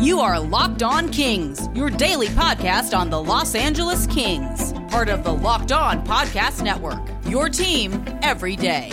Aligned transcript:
You 0.00 0.20
are 0.20 0.40
Locked 0.40 0.82
On 0.82 1.10
Kings, 1.10 1.68
your 1.74 1.90
daily 1.90 2.28
podcast 2.28 2.96
on 2.96 3.10
the 3.10 3.22
Los 3.22 3.54
Angeles 3.54 4.06
Kings, 4.06 4.72
part 4.88 5.10
of 5.10 5.24
the 5.24 5.34
Locked 5.34 5.72
On 5.72 6.02
Podcast 6.06 6.62
Network. 6.62 7.06
Your 7.26 7.50
team 7.50 8.02
every 8.22 8.56
day. 8.56 8.90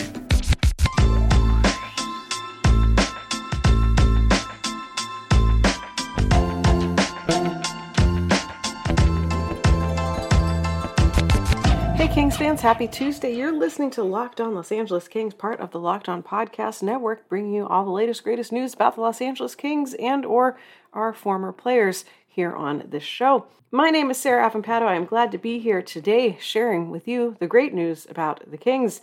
Hey 11.96 12.14
Kings 12.14 12.36
fans, 12.36 12.62
happy 12.62 12.88
Tuesday. 12.88 13.34
You're 13.34 13.58
listening 13.58 13.92
to 13.92 14.04
Locked 14.04 14.42
On 14.42 14.54
Los 14.54 14.74
Angeles 14.74 15.08
Kings, 15.08 15.34
part 15.34 15.62
of 15.62 15.72
the 15.72 15.80
Locked 15.80 16.10
On 16.10 16.22
Podcast 16.22 16.84
Network, 16.84 17.30
bringing 17.30 17.54
you 17.54 17.66
all 17.66 17.86
the 17.86 17.92
latest 17.92 18.26
greatest 18.26 18.52
news 18.52 18.74
about 18.74 18.96
the 18.96 19.02
Los 19.02 19.22
Angeles 19.22 19.56
Kings 19.56 19.94
and 19.96 20.26
or 20.26 20.58
our 20.98 21.14
former 21.14 21.54
players 21.54 22.04
here 22.28 22.54
on 22.54 22.84
this 22.90 23.04
show. 23.04 23.46
My 23.72 23.90
name 23.90 24.10
is 24.10 24.18
Sarah 24.18 24.50
Avampato. 24.50 24.82
I 24.82 24.96
am 24.96 25.06
glad 25.06 25.32
to 25.32 25.38
be 25.38 25.60
here 25.60 25.82
today 25.82 26.38
sharing 26.42 26.90
with 26.90 27.08
you 27.08 27.38
the 27.40 27.48
great 27.48 27.74
news 27.74 28.08
about 28.10 28.50
the 28.50 28.58
Kings. 28.58 29.00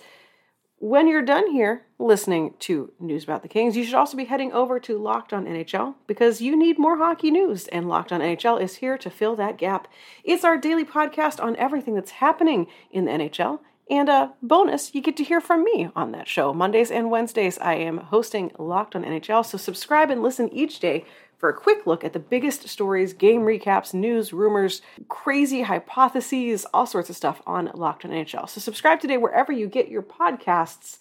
When 0.78 1.06
you're 1.06 1.22
done 1.22 1.52
here 1.52 1.86
listening 1.98 2.54
to 2.60 2.92
news 2.98 3.22
about 3.22 3.42
the 3.42 3.48
Kings, 3.48 3.76
you 3.76 3.84
should 3.84 3.94
also 3.94 4.16
be 4.16 4.24
heading 4.24 4.52
over 4.52 4.80
to 4.80 4.98
Locked 4.98 5.32
On 5.32 5.46
NHL 5.46 5.94
because 6.08 6.40
you 6.40 6.56
need 6.56 6.78
more 6.78 6.98
hockey 6.98 7.30
news, 7.30 7.68
and 7.68 7.88
Locked 7.88 8.12
On 8.12 8.20
NHL 8.20 8.60
is 8.60 8.76
here 8.76 8.98
to 8.98 9.08
fill 9.08 9.36
that 9.36 9.56
gap. 9.56 9.86
It's 10.24 10.44
our 10.44 10.58
daily 10.58 10.84
podcast 10.84 11.42
on 11.42 11.56
everything 11.56 11.94
that's 11.94 12.10
happening 12.10 12.66
in 12.90 13.04
the 13.04 13.12
NHL. 13.12 13.60
And 13.90 14.08
a 14.08 14.32
bonus, 14.42 14.94
you 14.94 15.02
get 15.02 15.16
to 15.18 15.24
hear 15.24 15.42
from 15.42 15.62
me 15.62 15.90
on 15.94 16.12
that 16.12 16.26
show. 16.26 16.54
Mondays 16.54 16.90
and 16.90 17.10
Wednesdays, 17.10 17.58
I 17.58 17.74
am 17.74 17.98
hosting 17.98 18.50
Locked 18.58 18.96
on 18.96 19.04
NHL. 19.04 19.44
So 19.44 19.58
subscribe 19.58 20.10
and 20.10 20.22
listen 20.22 20.52
each 20.54 20.80
day 20.80 21.04
for 21.44 21.50
a 21.50 21.52
quick 21.52 21.86
look 21.86 22.04
at 22.04 22.14
the 22.14 22.18
biggest 22.18 22.66
stories, 22.70 23.12
game 23.12 23.42
recaps, 23.42 23.92
news, 23.92 24.32
rumors, 24.32 24.80
crazy 25.10 25.60
hypotheses, 25.60 26.64
all 26.72 26.86
sorts 26.86 27.10
of 27.10 27.16
stuff 27.16 27.42
on 27.46 27.70
Locked 27.74 28.06
on 28.06 28.12
NHL. 28.12 28.48
So 28.48 28.62
subscribe 28.62 28.98
today 28.98 29.18
wherever 29.18 29.52
you 29.52 29.66
get 29.66 29.90
your 29.90 30.00
podcasts, 30.00 30.96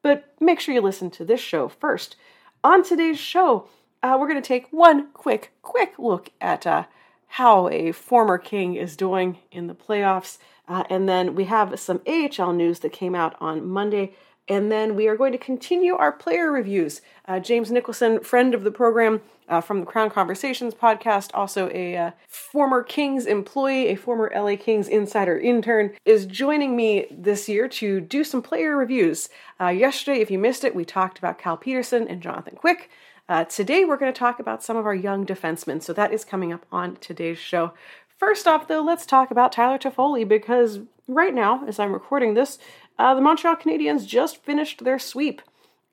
but 0.00 0.32
make 0.38 0.60
sure 0.60 0.72
you 0.72 0.80
listen 0.80 1.10
to 1.10 1.24
this 1.24 1.40
show 1.40 1.66
first. 1.66 2.14
On 2.62 2.84
today's 2.84 3.18
show, 3.18 3.66
uh, 4.00 4.16
we're 4.20 4.28
going 4.28 4.40
to 4.40 4.46
take 4.46 4.68
one 4.70 5.08
quick, 5.14 5.50
quick 5.62 5.94
look 5.98 6.30
at 6.40 6.64
uh, 6.64 6.84
how 7.26 7.68
a 7.68 7.90
former 7.90 8.38
King 8.38 8.76
is 8.76 8.96
doing 8.96 9.38
in 9.50 9.66
the 9.66 9.74
playoffs. 9.74 10.38
Uh, 10.68 10.84
and 10.88 11.08
then 11.08 11.34
we 11.34 11.46
have 11.46 11.80
some 11.80 12.02
AHL 12.06 12.52
news 12.52 12.78
that 12.78 12.92
came 12.92 13.16
out 13.16 13.34
on 13.40 13.66
Monday. 13.68 14.14
And 14.46 14.70
then 14.70 14.94
we 14.94 15.08
are 15.08 15.16
going 15.16 15.32
to 15.32 15.38
continue 15.38 15.96
our 15.96 16.12
player 16.12 16.52
reviews. 16.52 17.02
Uh, 17.26 17.40
James 17.40 17.72
Nicholson, 17.72 18.20
friend 18.20 18.54
of 18.54 18.62
the 18.62 18.70
program 18.70 19.22
uh, 19.48 19.60
from 19.60 19.80
the 19.80 19.86
Crown 19.86 20.10
Conversations 20.10 20.74
podcast, 20.74 21.30
also 21.34 21.70
a 21.72 21.96
uh, 21.96 22.10
former 22.26 22.82
Kings 22.82 23.26
employee, 23.26 23.88
a 23.88 23.96
former 23.96 24.30
LA 24.34 24.56
Kings 24.56 24.88
insider 24.88 25.38
intern, 25.38 25.92
is 26.04 26.26
joining 26.26 26.76
me 26.76 27.06
this 27.10 27.48
year 27.48 27.68
to 27.68 28.00
do 28.00 28.24
some 28.24 28.42
player 28.42 28.76
reviews. 28.76 29.28
Uh, 29.60 29.68
yesterday, 29.68 30.20
if 30.20 30.30
you 30.30 30.38
missed 30.38 30.64
it, 30.64 30.74
we 30.74 30.84
talked 30.84 31.18
about 31.18 31.38
Cal 31.38 31.56
Petersen 31.56 32.06
and 32.08 32.22
Jonathan 32.22 32.56
Quick. 32.56 32.90
Uh, 33.28 33.44
today, 33.44 33.84
we're 33.84 33.96
going 33.96 34.12
to 34.12 34.18
talk 34.18 34.38
about 34.38 34.62
some 34.62 34.76
of 34.76 34.86
our 34.86 34.94
young 34.94 35.26
defensemen, 35.26 35.82
so 35.82 35.92
that 35.92 36.12
is 36.12 36.24
coming 36.24 36.52
up 36.52 36.64
on 36.72 36.96
today's 36.96 37.38
show. 37.38 37.72
First 38.16 38.46
off, 38.46 38.68
though, 38.68 38.82
let's 38.82 39.06
talk 39.06 39.30
about 39.30 39.52
Tyler 39.52 39.78
Toffoli 39.78 40.26
because 40.26 40.80
right 41.06 41.34
now, 41.34 41.64
as 41.66 41.78
I'm 41.78 41.92
recording 41.92 42.34
this, 42.34 42.58
uh, 42.98 43.14
the 43.14 43.20
Montreal 43.20 43.56
Canadiens 43.56 44.06
just 44.06 44.42
finished 44.42 44.82
their 44.82 44.98
sweep 44.98 45.40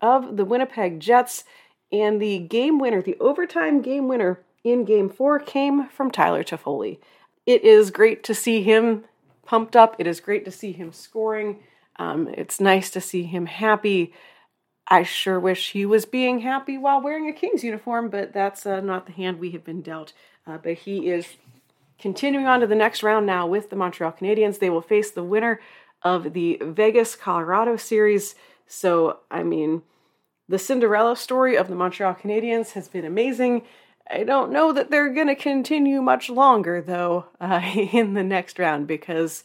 of 0.02 0.38
the 0.38 0.46
Winnipeg 0.46 1.00
Jets, 1.00 1.44
and 1.92 2.22
the 2.22 2.40
game 2.40 2.80
winner, 2.80 3.02
the 3.02 3.18
overtime 3.20 3.82
game 3.82 4.08
winner 4.08 4.42
in 4.64 4.86
Game 4.86 5.10
Four, 5.10 5.40
came 5.40 5.88
from 5.90 6.12
Tyler 6.12 6.44
Toffoli. 6.44 7.00
It 7.46 7.64
is 7.64 7.92
great 7.92 8.24
to 8.24 8.34
see 8.34 8.64
him 8.64 9.06
pumped 9.46 9.76
up. 9.76 9.96
It 10.00 10.08
is 10.08 10.20
great 10.20 10.46
to 10.46 10.52
see 10.52 10.72
him 10.72 10.92
scoring. 10.92 11.60
Um, 11.98 12.28
it's 12.28 12.60
nice 12.60 12.90
to 12.92 13.02
see 13.02 13.24
him 13.24 13.46
happy. 13.46 14.14
I 14.88 15.04
sure 15.04 15.40
wish 15.40 15.72
he 15.72 15.86
was 15.86 16.06
being 16.06 16.40
happy 16.40 16.78
while 16.78 17.02
wearing 17.02 17.28
a 17.28 17.34
Kings 17.34 17.64
uniform, 17.64 18.10
but 18.10 18.34
that's 18.34 18.66
uh, 18.66 18.82
not 18.82 19.06
the 19.06 19.14
hand 19.14 19.40
we 19.40 19.52
have 19.52 19.64
been 19.64 19.82
dealt. 19.82 20.14
Uh, 20.46 20.58
but 20.58 20.74
he 20.74 21.10
is 21.10 21.38
continuing 21.98 22.46
on 22.46 22.60
to 22.60 22.68
the 22.68 22.76
next 22.76 23.02
round 23.02 23.26
now 23.26 23.48
with 23.48 23.70
the 23.70 23.76
Montreal 23.76 24.12
Canadiens. 24.12 24.60
They 24.60 24.70
will 24.70 24.82
face 24.82 25.12
the 25.12 25.24
winner 25.24 25.60
of 26.04 26.34
the 26.34 26.60
Vegas 26.62 27.16
Colorado 27.16 27.78
series. 27.78 28.36
So, 28.68 29.20
I 29.32 29.44
mean, 29.44 29.82
the 30.48 30.60
Cinderella 30.60 31.16
story 31.16 31.56
of 31.56 31.68
the 31.68 31.76
Montreal 31.76 32.16
Canadiens 32.16 32.72
has 32.72 32.88
been 32.88 33.06
amazing. 33.06 33.64
I 34.10 34.24
don't 34.24 34.52
know 34.52 34.72
that 34.72 34.92
they're 34.92 35.14
going 35.14 35.28
to 35.28 35.36
continue 35.36 36.02
much 36.02 36.30
longer, 36.30 36.82
though, 36.82 37.26
uh, 37.42 37.62
in 37.76 38.14
the 38.14 38.24
next 38.24 38.60
round 38.60 38.88
because 38.88 39.44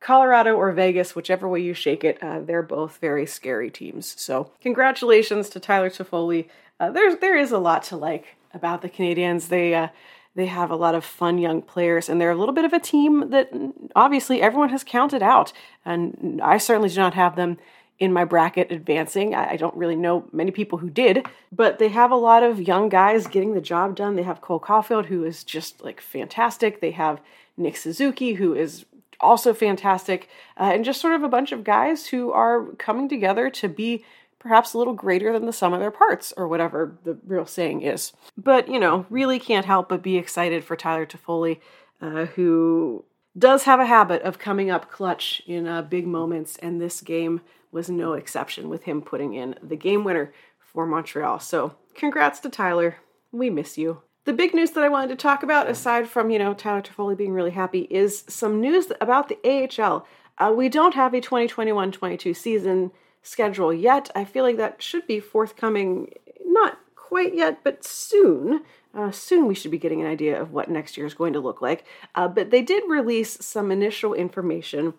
Colorado 0.00 0.54
or 0.56 0.72
Vegas, 0.72 1.14
whichever 1.14 1.48
way 1.48 1.60
you 1.60 1.74
shake 1.74 2.02
it, 2.02 2.20
uh, 2.22 2.40
they're 2.40 2.62
both 2.62 2.98
very 2.98 3.24
scary 3.26 3.70
teams. 3.70 4.20
So, 4.20 4.50
congratulations 4.60 5.48
to 5.50 5.60
Tyler 5.60 5.90
Toffoli. 5.90 6.48
Uh, 6.80 6.90
there's 6.90 7.18
there 7.18 7.38
is 7.38 7.52
a 7.52 7.58
lot 7.58 7.84
to 7.84 7.96
like 7.96 8.36
about 8.52 8.82
the 8.82 8.90
Canadiens. 8.90 9.48
They 9.48 9.74
uh, 9.74 9.88
they 10.34 10.46
have 10.46 10.70
a 10.70 10.76
lot 10.76 10.96
of 10.96 11.04
fun 11.04 11.38
young 11.38 11.62
players, 11.62 12.08
and 12.08 12.20
they're 12.20 12.32
a 12.32 12.36
little 12.36 12.54
bit 12.54 12.64
of 12.64 12.72
a 12.72 12.80
team 12.80 13.30
that 13.30 13.52
obviously 13.94 14.42
everyone 14.42 14.70
has 14.70 14.82
counted 14.82 15.22
out. 15.22 15.52
And 15.84 16.40
I 16.42 16.58
certainly 16.58 16.88
do 16.88 16.96
not 16.96 17.14
have 17.14 17.36
them 17.36 17.58
in 17.98 18.12
my 18.12 18.24
bracket 18.24 18.72
advancing. 18.72 19.34
I 19.34 19.56
don't 19.56 19.76
really 19.76 19.96
know 19.96 20.28
many 20.32 20.50
people 20.50 20.78
who 20.78 20.90
did, 20.90 21.26
but 21.52 21.78
they 21.78 21.88
have 21.88 22.10
a 22.10 22.16
lot 22.16 22.42
of 22.42 22.60
young 22.60 22.88
guys 22.88 23.26
getting 23.26 23.54
the 23.54 23.60
job 23.60 23.94
done. 23.94 24.16
They 24.16 24.24
have 24.24 24.40
Cole 24.40 24.58
Caufield, 24.58 25.06
who 25.06 25.24
is 25.24 25.44
just 25.44 25.82
like 25.84 26.00
fantastic. 26.00 26.80
They 26.80 26.90
have 26.92 27.20
Nick 27.56 27.76
Suzuki, 27.76 28.34
who 28.34 28.54
is 28.54 28.86
also 29.20 29.54
fantastic, 29.54 30.28
uh, 30.58 30.70
and 30.74 30.84
just 30.84 31.00
sort 31.00 31.14
of 31.14 31.22
a 31.22 31.28
bunch 31.28 31.52
of 31.52 31.62
guys 31.62 32.08
who 32.08 32.32
are 32.32 32.66
coming 32.78 33.08
together 33.08 33.48
to 33.50 33.68
be 33.68 34.04
perhaps 34.40 34.74
a 34.74 34.78
little 34.78 34.94
greater 34.94 35.32
than 35.32 35.46
the 35.46 35.52
sum 35.52 35.72
of 35.72 35.78
their 35.78 35.92
parts, 35.92 36.32
or 36.36 36.48
whatever 36.48 36.98
the 37.04 37.16
real 37.24 37.46
saying 37.46 37.82
is. 37.82 38.12
But, 38.36 38.66
you 38.66 38.80
know, 38.80 39.06
really 39.08 39.38
can't 39.38 39.66
help 39.66 39.88
but 39.88 40.02
be 40.02 40.16
excited 40.16 40.64
for 40.64 40.74
Tyler 40.74 41.06
Toffoli, 41.06 41.60
uh, 42.00 42.24
who 42.24 43.04
does 43.38 43.62
have 43.62 43.78
a 43.78 43.86
habit 43.86 44.20
of 44.22 44.40
coming 44.40 44.68
up 44.68 44.90
clutch 44.90 45.40
in 45.46 45.68
uh, 45.68 45.82
big 45.82 46.08
moments, 46.08 46.56
and 46.56 46.80
this 46.80 47.00
game 47.00 47.40
was 47.72 47.90
no 47.90 48.12
exception 48.12 48.68
with 48.68 48.84
him 48.84 49.02
putting 49.02 49.34
in 49.34 49.56
the 49.62 49.76
game 49.76 50.04
winner 50.04 50.32
for 50.58 50.86
Montreal. 50.86 51.40
So, 51.40 51.74
congrats 51.94 52.38
to 52.40 52.48
Tyler. 52.48 52.98
We 53.32 53.50
miss 53.50 53.76
you. 53.76 54.02
The 54.24 54.32
big 54.32 54.54
news 54.54 54.70
that 54.72 54.84
I 54.84 54.88
wanted 54.88 55.08
to 55.08 55.16
talk 55.16 55.42
about, 55.42 55.68
aside 55.68 56.06
from, 56.06 56.30
you 56.30 56.38
know, 56.38 56.54
Tyler 56.54 56.82
Toffoli 56.82 57.16
being 57.16 57.32
really 57.32 57.50
happy, 57.50 57.88
is 57.90 58.24
some 58.28 58.60
news 58.60 58.92
about 59.00 59.28
the 59.28 59.38
AHL. 59.44 60.06
Uh, 60.38 60.52
we 60.54 60.68
don't 60.68 60.94
have 60.94 61.12
a 61.12 61.20
2021 61.20 61.90
22 61.90 62.32
season 62.34 62.92
schedule 63.22 63.72
yet. 63.72 64.10
I 64.14 64.24
feel 64.24 64.44
like 64.44 64.58
that 64.58 64.80
should 64.82 65.06
be 65.06 65.18
forthcoming, 65.18 66.12
not 66.44 66.78
quite 66.94 67.34
yet, 67.34 67.64
but 67.64 67.84
soon. 67.84 68.62
Uh, 68.94 69.10
soon 69.10 69.46
we 69.46 69.54
should 69.54 69.70
be 69.70 69.78
getting 69.78 70.00
an 70.00 70.06
idea 70.06 70.40
of 70.40 70.52
what 70.52 70.70
next 70.70 70.96
year 70.96 71.06
is 71.06 71.14
going 71.14 71.32
to 71.32 71.40
look 71.40 71.60
like. 71.60 71.84
Uh, 72.14 72.28
but 72.28 72.50
they 72.50 72.62
did 72.62 72.84
release 72.88 73.44
some 73.44 73.70
initial 73.72 74.14
information 74.14 74.94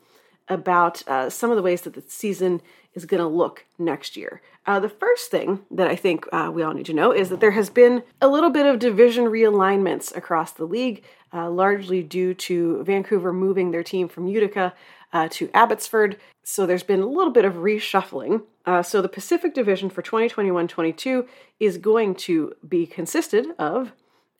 about 0.47 1.07
uh, 1.07 1.29
some 1.29 1.49
of 1.49 1.55
the 1.55 1.63
ways 1.63 1.81
that 1.81 1.93
the 1.93 2.03
season 2.07 2.61
is 2.93 3.05
going 3.05 3.21
to 3.21 3.27
look 3.27 3.65
next 3.77 4.15
year. 4.15 4.41
Uh, 4.65 4.79
the 4.79 4.89
first 4.89 5.29
thing 5.29 5.59
that 5.71 5.87
I 5.87 5.95
think 5.95 6.25
uh, 6.31 6.49
we 6.53 6.63
all 6.63 6.73
need 6.73 6.85
to 6.85 6.93
know 6.93 7.11
is 7.11 7.29
that 7.29 7.39
there 7.39 7.51
has 7.51 7.69
been 7.69 8.03
a 8.21 8.27
little 8.27 8.49
bit 8.49 8.65
of 8.65 8.79
division 8.79 9.25
realignments 9.25 10.15
across 10.15 10.51
the 10.51 10.65
league, 10.65 11.03
uh, 11.33 11.49
largely 11.49 12.01
due 12.01 12.33
to 12.33 12.83
Vancouver 12.83 13.33
moving 13.33 13.71
their 13.71 13.83
team 13.83 14.07
from 14.07 14.27
Utica 14.27 14.73
uh, 15.11 15.27
to 15.31 15.49
Abbotsford. 15.53 16.17
So 16.43 16.65
there's 16.65 16.83
been 16.83 17.01
a 17.01 17.07
little 17.07 17.33
bit 17.33 17.45
of 17.45 17.55
reshuffling. 17.55 18.43
Uh, 18.65 18.81
so 18.83 19.01
the 19.01 19.09
Pacific 19.09 19.53
Division 19.53 19.89
for 19.89 20.01
2021 20.01 20.67
22 20.67 21.27
is 21.59 21.77
going 21.77 22.15
to 22.15 22.53
be 22.67 22.85
consisted 22.85 23.47
of 23.59 23.91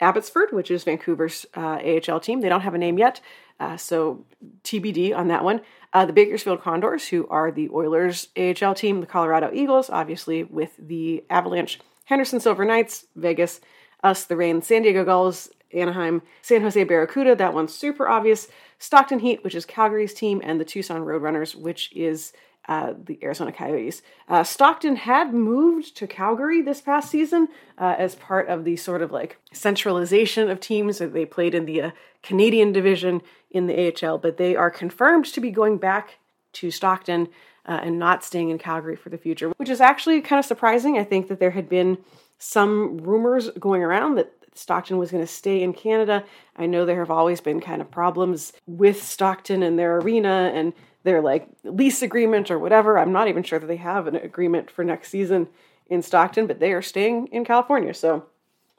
Abbotsford, 0.04 0.52
which 0.52 0.70
is 0.70 0.84
Vancouver's 0.84 1.46
uh, 1.56 1.80
AHL 1.82 2.20
team. 2.20 2.42
They 2.42 2.50
don't 2.50 2.62
have 2.62 2.76
a 2.76 2.78
name 2.78 2.98
yet, 2.98 3.22
uh, 3.60 3.78
so 3.78 4.26
TBD 4.64 5.16
on 5.16 5.30
that 5.30 5.44
one. 5.44 5.62
Uh, 5.94 6.06
the 6.06 6.14
Bakersfield 6.14 6.62
Condors, 6.62 7.08
who 7.08 7.28
are 7.28 7.52
the 7.52 7.70
Oilers 7.70 8.28
AHL 8.38 8.76
team, 8.76 9.00
the 9.00 9.08
Colorado 9.08 9.52
Eagles, 9.54 9.90
obviously 9.90 10.44
with 10.44 10.72
the 10.78 11.24
Avalanche, 11.30 11.80
Henderson 12.06 12.40
Silver 12.40 12.66
Knights, 12.66 13.06
Vegas, 13.16 13.62
us, 14.04 14.26
the 14.26 14.36
Reign, 14.36 14.62
San 14.62 14.82
Diego 14.82 15.06
Gulls, 15.06 15.50
Anaheim, 15.74 16.22
San 16.42 16.62
Jose 16.62 16.84
Barracuda. 16.84 17.36
That 17.36 17.54
one's 17.54 17.74
super 17.74 18.08
obvious. 18.08 18.48
Stockton 18.80 19.20
Heat, 19.20 19.44
which 19.44 19.56
is 19.56 19.66
Calgary's 19.66 20.14
team, 20.14 20.42
and 20.44 20.60
the 20.60 20.66
Tucson 20.66 21.02
Roadrunners, 21.02 21.56
which 21.56 21.92
is 21.96 22.34
uh, 22.68 22.94
the 23.06 23.20
Arizona 23.22 23.52
Coyotes. 23.52 24.02
Uh, 24.28 24.44
Stockton 24.44 24.96
had 24.96 25.34
moved 25.34 25.96
to 25.98 26.08
Calgary 26.08 26.62
this 26.62 26.82
past 26.82 27.12
season 27.12 27.50
uh, 27.78 27.96
as 27.98 28.16
part 28.16 28.48
of 28.48 28.64
the 28.64 28.76
sort 28.78 29.02
of 29.02 29.12
like 29.12 29.38
centralization 29.52 30.50
of 30.50 30.60
teams. 30.60 31.00
They 31.00 31.26
played 31.26 31.56
in 31.56 31.66
the 31.66 31.82
uh, 31.82 31.92
Canadian 32.22 32.72
division 32.72 33.22
in 33.52 33.68
the 33.68 33.94
AHL, 34.06 34.18
but 34.18 34.38
they 34.38 34.56
are 34.56 34.72
confirmed 34.72 35.26
to 35.26 35.42
be 35.42 35.52
going 35.52 35.78
back 35.78 36.20
to 36.54 36.72
Stockton 36.72 37.28
uh, 37.66 37.80
and 37.84 38.00
not 38.00 38.24
staying 38.24 38.50
in 38.50 38.58
Calgary 38.58 38.96
for 38.96 39.10
the 39.10 39.18
future, 39.18 39.50
which 39.58 39.70
is 39.70 39.82
actually 39.82 40.22
kind 40.22 40.40
of 40.40 40.46
surprising. 40.46 40.98
I 40.98 41.04
think 41.04 41.28
that 41.28 41.40
there 41.40 41.52
had 41.52 41.70
been 41.70 41.98
some 42.38 42.98
rumors 42.98 43.50
going 43.60 43.84
around 43.84 44.16
that 44.16 44.34
Stockton 44.56 44.98
was 44.98 45.12
going 45.12 45.24
to 45.24 45.32
stay 45.32 45.64
in 45.64 45.74
Canada. 45.74 46.24
I 46.56 46.66
know 46.66 46.86
there 46.86 47.00
have 47.00 47.12
always 47.12 47.42
been 47.42 47.60
kind 47.60 47.82
of 47.82 47.90
problems 47.90 48.54
with 48.68 49.02
Stockton 49.02 49.64
and 49.64 49.80
their 49.80 49.98
arena 49.98 50.52
and 50.54 50.74
their 51.04 51.22
like 51.22 51.48
lease 51.64 52.02
agreement 52.02 52.50
or 52.50 52.60
whatever. 52.60 52.98
I'm 52.98 53.12
not 53.12 53.28
even 53.28 53.44
sure 53.44 53.60
that 53.60 53.68
they 53.68 53.78
have 53.78 54.08
an 54.08 54.16
agreement 54.16 54.72
for 54.72 54.84
next 54.84 55.10
season 55.10 55.48
in 55.88 56.02
Stockton, 56.02 56.48
but 56.48 56.60
they 56.60 56.74
are 56.74 56.82
staying 56.82 57.28
in 57.28 57.46
California. 57.46 57.94
So 57.94 58.26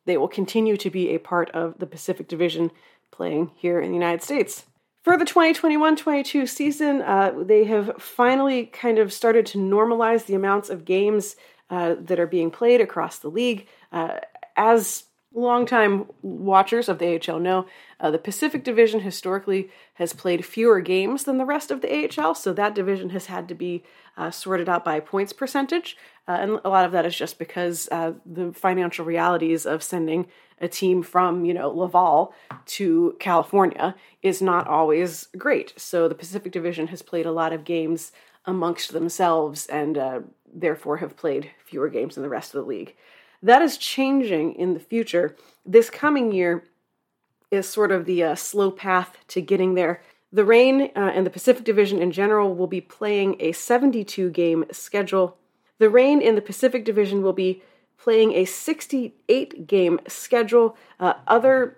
they 0.05 0.17
will 0.17 0.29
continue 0.29 0.77
to 0.77 0.91
be 0.91 1.11
a 1.11 1.19
part 1.19 1.51
of 1.51 1.79
the 1.79 1.87
Pacific 1.87 2.29
Division 2.29 2.71
playing 3.11 3.51
here 3.55 3.81
in 3.81 3.91
the 3.91 3.97
United 3.97 4.23
States. 4.23 4.65
For 5.03 5.19
the 5.19 5.27
2021 5.27 5.97
22 5.97 6.47
season, 6.47 7.03
uh, 7.03 7.35
they 7.37 7.65
have 7.65 7.93
finally 7.99 8.67
kind 8.67 8.99
of 8.99 9.13
started 9.13 9.45
to 9.47 9.59
normalize 9.59 10.25
the 10.25 10.35
amounts 10.35 10.71
of 10.71 10.87
games 10.87 11.37
uh, 11.69 11.97
that 11.99 12.19
are 12.19 12.27
being 12.27 12.51
played 12.51 12.81
across 12.81 13.19
the 13.19 13.29
league. 13.29 13.67
Uh, 13.93 14.21
as 14.57 15.05
longtime 15.35 16.07
watchers 16.23 16.89
of 16.89 16.99
the 16.99 17.21
AHL 17.21 17.41
know, 17.41 17.67
uh, 18.01 18.11
the 18.11 18.19
Pacific 18.19 18.63
Division 18.65 19.01
historically 19.01 19.69
has 19.95 20.13
played 20.13 20.45
fewer 20.45 20.81
games 20.81 21.25
than 21.25 21.39
the 21.39 21.45
rest 21.45 21.71
of 21.71 21.81
the 21.81 22.09
AHL, 22.21 22.35
so 22.35 22.53
that 22.53 22.75
division 22.75 23.11
has 23.11 23.27
had 23.27 23.49
to 23.49 23.55
be 23.55 23.83
uh, 24.17 24.31
sorted 24.31 24.69
out 24.69 24.85
by 24.85 25.01
points 25.01 25.33
percentage. 25.33 25.97
Uh, 26.29 26.33
and 26.33 26.61
a 26.65 26.69
lot 26.69 26.85
of 26.85 26.93
that 26.93 27.05
is 27.05 27.17
just 27.17 27.39
because 27.39 27.89
uh, 27.91 28.13
the 28.25 28.53
financial 28.53 29.05
realities 29.05 29.67
of 29.67 29.83
sending 29.83 30.27
a 30.61 30.69
team 30.69 31.03
from, 31.03 31.45
you 31.45 31.53
know, 31.53 31.69
Laval 31.69 32.33
to 32.67 33.17
California 33.19 33.95
is 34.23 34.41
not 34.41 34.69
always 34.69 35.29
great. 35.37 35.75
So 35.77 36.09
the 36.09 36.15
Pacific 36.15 36.53
Division 36.53 36.87
has 36.89 37.03
played 37.03 37.27
a 37.27 37.33
lot 37.33 37.53
of 37.53 37.65
games 37.65 38.13
amongst 38.47 38.93
themselves 38.93 39.67
and 39.67 39.99
uh, 39.99 40.21
therefore 40.53 40.99
have 40.99 41.17
played 41.17 41.51
fewer 41.65 41.89
games 41.89 42.15
than 42.15 42.23
the 42.23 42.29
rest 42.29 42.55
of 42.55 42.63
the 42.63 42.69
league. 42.69 42.95
That 43.45 43.61
is 43.61 43.77
changing 43.77 44.55
in 44.55 44.73
the 44.73 44.81
future. 44.81 45.37
This 45.67 45.91
coming 45.91 46.33
year 46.33 46.65
is 47.51 47.69
sort 47.69 47.93
of 47.93 48.07
the 48.07 48.23
uh, 48.25 48.35
slow 48.37 48.71
path 48.71 49.19
to 49.29 49.43
getting 49.43 49.75
there. 49.75 50.01
The 50.33 50.47
Reign 50.47 50.91
uh, 50.97 51.13
and 51.15 51.27
the 51.27 51.31
Pacific 51.31 51.63
Division 51.63 52.01
in 52.01 52.11
general 52.11 52.55
will 52.55 52.67
be 52.67 52.81
playing 52.81 53.37
a 53.41 53.53
72 53.53 54.31
game 54.31 54.65
schedule. 54.73 55.37
The 55.79 55.91
Reign 55.91 56.23
in 56.23 56.37
the 56.37 56.41
Pacific 56.41 56.87
Division 56.87 57.21
will 57.21 57.35
be 57.35 57.63
playing 57.99 58.33
a 58.33 58.47
68 58.47 59.67
game 59.67 60.01
schedule. 60.09 60.75
Uh, 60.99 61.13
other 61.29 61.77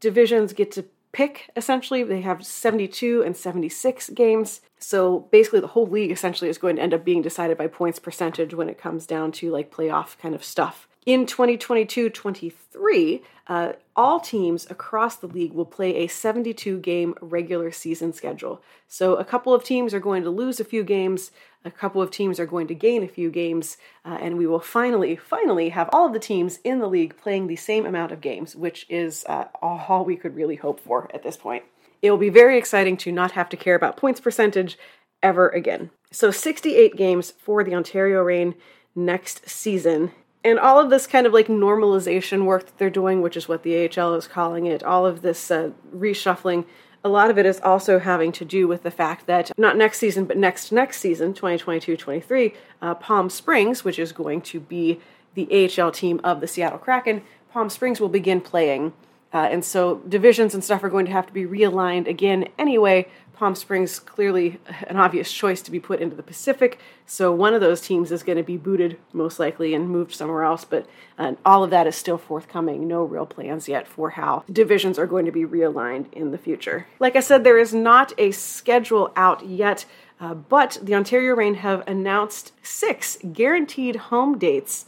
divisions 0.00 0.52
get 0.52 0.72
to 0.72 0.86
pick 1.12 1.50
essentially. 1.54 2.02
They 2.02 2.22
have 2.22 2.44
72 2.44 3.22
and 3.22 3.36
76 3.36 4.10
games. 4.10 4.60
So 4.80 5.20
basically, 5.30 5.60
the 5.60 5.68
whole 5.68 5.86
league 5.86 6.10
essentially 6.10 6.50
is 6.50 6.58
going 6.58 6.76
to 6.76 6.82
end 6.82 6.94
up 6.94 7.04
being 7.04 7.22
decided 7.22 7.56
by 7.56 7.68
points 7.68 8.00
percentage 8.00 8.54
when 8.54 8.68
it 8.68 8.76
comes 8.76 9.06
down 9.06 9.30
to 9.32 9.52
like 9.52 9.70
playoff 9.70 10.18
kind 10.18 10.34
of 10.34 10.42
stuff. 10.42 10.85
In 11.06 11.24
2022 11.24 12.10
23, 12.10 13.22
uh, 13.46 13.72
all 13.94 14.18
teams 14.18 14.68
across 14.68 15.14
the 15.14 15.28
league 15.28 15.52
will 15.52 15.64
play 15.64 15.98
a 15.98 16.08
72 16.08 16.80
game 16.80 17.14
regular 17.20 17.70
season 17.70 18.12
schedule. 18.12 18.60
So 18.88 19.14
a 19.14 19.24
couple 19.24 19.54
of 19.54 19.62
teams 19.62 19.94
are 19.94 20.00
going 20.00 20.24
to 20.24 20.30
lose 20.30 20.58
a 20.58 20.64
few 20.64 20.82
games, 20.82 21.30
a 21.64 21.70
couple 21.70 22.02
of 22.02 22.10
teams 22.10 22.40
are 22.40 22.46
going 22.46 22.66
to 22.66 22.74
gain 22.74 23.04
a 23.04 23.08
few 23.08 23.30
games, 23.30 23.76
uh, 24.04 24.18
and 24.20 24.36
we 24.36 24.48
will 24.48 24.58
finally, 24.58 25.14
finally 25.14 25.68
have 25.68 25.88
all 25.92 26.08
of 26.08 26.12
the 26.12 26.18
teams 26.18 26.58
in 26.64 26.80
the 26.80 26.88
league 26.88 27.16
playing 27.16 27.46
the 27.46 27.54
same 27.54 27.86
amount 27.86 28.10
of 28.10 28.20
games, 28.20 28.56
which 28.56 28.84
is 28.88 29.24
uh, 29.28 29.44
all 29.62 30.04
we 30.04 30.16
could 30.16 30.34
really 30.34 30.56
hope 30.56 30.80
for 30.80 31.08
at 31.14 31.22
this 31.22 31.36
point. 31.36 31.62
It 32.02 32.10
will 32.10 32.18
be 32.18 32.30
very 32.30 32.58
exciting 32.58 32.96
to 32.98 33.12
not 33.12 33.30
have 33.30 33.48
to 33.50 33.56
care 33.56 33.76
about 33.76 33.96
points 33.96 34.18
percentage 34.18 34.76
ever 35.22 35.50
again. 35.50 35.90
So 36.10 36.32
68 36.32 36.96
games 36.96 37.30
for 37.30 37.62
the 37.62 37.76
Ontario 37.76 38.22
Reign 38.22 38.56
next 38.96 39.48
season 39.48 40.10
and 40.46 40.60
all 40.60 40.78
of 40.78 40.90
this 40.90 41.08
kind 41.08 41.26
of 41.26 41.32
like 41.32 41.48
normalization 41.48 42.44
work 42.44 42.66
that 42.66 42.78
they're 42.78 42.88
doing, 42.88 43.20
which 43.20 43.36
is 43.36 43.48
what 43.48 43.64
the 43.64 43.88
AHL 43.88 44.14
is 44.14 44.28
calling 44.28 44.66
it, 44.66 44.82
all 44.84 45.04
of 45.04 45.22
this 45.22 45.50
uh, 45.50 45.70
reshuffling, 45.94 46.64
a 47.02 47.08
lot 47.08 47.30
of 47.30 47.38
it 47.38 47.46
is 47.46 47.60
also 47.60 47.98
having 47.98 48.30
to 48.32 48.44
do 48.44 48.68
with 48.68 48.84
the 48.84 48.90
fact 48.90 49.26
that 49.26 49.50
not 49.58 49.76
next 49.76 49.98
season, 49.98 50.24
but 50.24 50.36
next 50.36 50.70
next 50.70 51.00
season, 51.00 51.34
2022-23, 51.34 52.54
uh, 52.80 52.94
Palm 52.94 53.28
Springs, 53.28 53.84
which 53.84 53.98
is 53.98 54.12
going 54.12 54.40
to 54.42 54.60
be 54.60 55.00
the 55.34 55.70
AHL 55.78 55.90
team 55.90 56.20
of 56.22 56.40
the 56.40 56.46
Seattle 56.46 56.78
Kraken, 56.78 57.22
Palm 57.52 57.68
Springs 57.68 58.00
will 58.00 58.08
begin 58.08 58.40
playing. 58.40 58.92
Uh, 59.36 59.48
and 59.52 59.64
so 59.64 59.96
divisions 60.08 60.54
and 60.54 60.64
stuff 60.64 60.82
are 60.82 60.88
going 60.88 61.06
to 61.06 61.12
have 61.12 61.26
to 61.26 61.32
be 61.32 61.44
realigned 61.44 62.06
again 62.08 62.48
anyway 62.58 63.06
Palm 63.36 63.54
Springs 63.54 63.98
clearly 63.98 64.58
an 64.86 64.96
obvious 64.96 65.30
choice 65.30 65.60
to 65.62 65.70
be 65.70 65.78
put 65.78 66.00
into 66.00 66.16
the 66.16 66.22
Pacific, 66.22 66.78
so 67.04 67.30
one 67.30 67.52
of 67.52 67.60
those 67.60 67.82
teams 67.82 68.10
is 68.10 68.22
going 68.22 68.38
to 68.38 68.42
be 68.42 68.56
booted 68.56 68.98
most 69.12 69.38
likely 69.38 69.74
and 69.74 69.90
moved 69.90 70.14
somewhere 70.14 70.42
else. 70.42 70.64
But 70.64 70.86
uh, 71.18 71.34
all 71.44 71.62
of 71.62 71.68
that 71.70 71.86
is 71.86 71.94
still 71.94 72.16
forthcoming. 72.16 72.88
No 72.88 73.04
real 73.04 73.26
plans 73.26 73.68
yet 73.68 73.86
for 73.86 74.10
how 74.10 74.42
divisions 74.50 74.98
are 74.98 75.06
going 75.06 75.26
to 75.26 75.32
be 75.32 75.44
realigned 75.44 76.10
in 76.14 76.30
the 76.30 76.38
future. 76.38 76.86
Like 76.98 77.14
I 77.14 77.20
said, 77.20 77.44
there 77.44 77.58
is 77.58 77.74
not 77.74 78.14
a 78.18 78.30
schedule 78.30 79.12
out 79.16 79.46
yet. 79.46 79.84
Uh, 80.18 80.32
but 80.32 80.78
the 80.82 80.94
Ontario 80.94 81.34
Reign 81.34 81.56
have 81.56 81.86
announced 81.86 82.52
six 82.62 83.18
guaranteed 83.34 83.96
home 83.96 84.38
dates, 84.38 84.86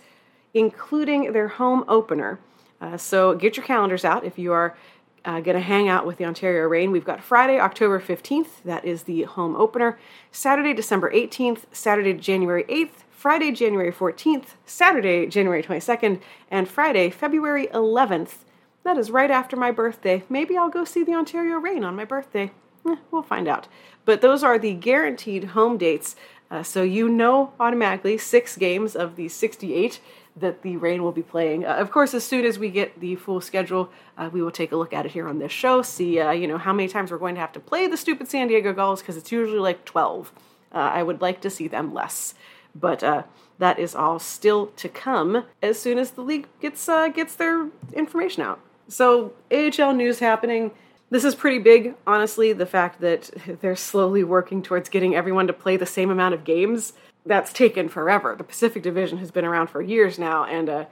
including 0.55 1.35
their 1.35 1.49
home 1.49 1.85
opener. 1.87 2.41
Uh, 2.81 2.97
so 2.97 3.35
get 3.35 3.57
your 3.57 3.67
calendars 3.67 4.05
out 4.05 4.25
if 4.25 4.39
you 4.39 4.53
are 4.53 4.77
uh, 5.25 5.41
going 5.41 5.57
to 5.57 5.63
hang 5.63 5.89
out 5.89 6.07
with 6.07 6.17
the 6.17 6.25
Ontario 6.25 6.63
Reign. 6.65 6.91
We've 6.91 7.05
got 7.05 7.23
Friday, 7.23 7.59
October 7.59 8.01
15th, 8.01 8.63
that 8.65 8.85
is 8.85 9.03
the 9.03 9.23
home 9.23 9.57
opener, 9.57 9.99
Saturday, 10.31 10.73
December 10.73 11.13
18th, 11.13 11.65
Saturday, 11.73 12.15
January 12.15 12.65
8th, 12.65 13.05
Friday, 13.11 13.51
January 13.51 13.93
14th, 13.93 14.55
Saturday, 14.65 15.27
January 15.27 15.63
22nd, 15.63 16.21
and 16.51 16.69
Friday, 16.69 17.11
February 17.11 17.67
11th. 17.69 18.45
That 18.85 18.97
is 18.97 19.11
right 19.11 19.31
after 19.31 19.57
my 19.57 19.71
birthday. 19.71 20.23
Maybe 20.29 20.57
I'll 20.57 20.71
go 20.71 20.85
see 20.85 21.03
the 21.03 21.15
Ontario 21.15 21.57
Reign 21.57 21.83
on 21.85 21.97
my 21.97 22.05
birthday. 22.05 22.53
Eh, 22.89 22.97
we'll 23.11 23.23
find 23.23 23.49
out. 23.49 23.67
But 24.05 24.21
those 24.21 24.43
are 24.43 24.59
the 24.59 24.73
guaranteed 24.73 25.45
home 25.45 25.77
dates. 25.79 26.17
Uh, 26.51 26.63
so 26.63 26.83
you 26.83 27.09
know 27.09 27.53
automatically 27.61 28.17
six 28.17 28.57
games 28.57 28.97
of 28.97 29.17
the 29.17 29.29
68 29.29 30.01
that 30.41 30.63
the 30.63 30.77
Reign 30.77 31.03
will 31.03 31.13
be 31.13 31.23
playing. 31.23 31.65
Uh, 31.65 31.75
of 31.75 31.91
course, 31.91 32.15
as 32.15 32.25
soon 32.25 32.45
as 32.45 32.59
we 32.59 32.71
get 32.71 33.01
the 33.01 33.17
full 33.17 33.41
schedule, 33.41 33.91
uh, 34.17 34.31
we 34.33 34.43
will 34.43 34.51
take 34.51 34.73
a 34.73 34.77
look 34.77 34.93
at 34.93 35.07
it 35.07 35.13
here 35.13 35.29
on 35.29 35.39
this 35.39 35.53
show, 35.53 35.83
see 35.83 36.21
uh, 36.21 36.31
you 36.31 36.47
know 36.47 36.59
how 36.59 36.73
many 36.73 36.89
times 36.89 37.11
we're 37.11 37.19
going 37.19 37.35
to 37.35 37.41
have 37.41 37.53
to 37.53 37.61
play 37.61 37.87
the 37.87 37.97
stupid 37.97 38.29
San 38.29 38.49
Diego 38.49 38.73
Gulls 38.73 39.01
because 39.01 39.17
it's 39.17 39.33
usually 39.33 39.59
like 39.59 39.85
twelve. 39.85 40.33
Uh, 40.73 40.79
I 40.79 41.03
would 41.03 41.21
like 41.21 41.41
to 41.43 41.51
see 41.51 41.67
them 41.67 41.95
less, 41.95 42.35
but 42.75 43.03
uh, 43.03 43.23
that 43.59 43.79
is 43.79 43.95
all 43.95 44.19
still 44.19 44.67
to 44.77 44.89
come 44.89 45.45
as 45.63 45.79
soon 45.79 45.99
as 45.99 46.13
the 46.13 46.23
league 46.23 46.47
gets 46.61 46.89
uh, 46.89 47.09
gets 47.09 47.35
their 47.35 47.69
information 47.93 48.43
out. 48.43 48.61
So 48.89 49.33
AHL 49.51 49.95
news 49.95 50.19
happening. 50.19 50.73
This 51.11 51.25
is 51.25 51.35
pretty 51.35 51.59
big, 51.59 51.95
honestly. 52.07 52.53
The 52.53 52.67
fact 52.67 53.01
that 53.01 53.31
they're 53.61 53.77
slowly 53.77 54.25
working 54.25 54.63
towards 54.63 54.89
getting 54.89 55.15
everyone 55.15 55.47
to 55.47 55.53
play 55.53 55.77
the 55.77 55.87
same 55.87 56.11
amount 56.11 56.35
of 56.35 56.45
games 56.45 56.93
that's 57.27 57.53
taken 57.53 57.89
forever. 57.89 58.35
The 58.37 58.45
Pacific 58.45 58.83
Division 58.83 59.19
has 59.19 59.31
been 59.31 59.45
around 59.45 59.69
for 59.69 59.83
years 59.83 60.19
now, 60.19 60.45
and 60.45 60.69
uh, 60.69 60.85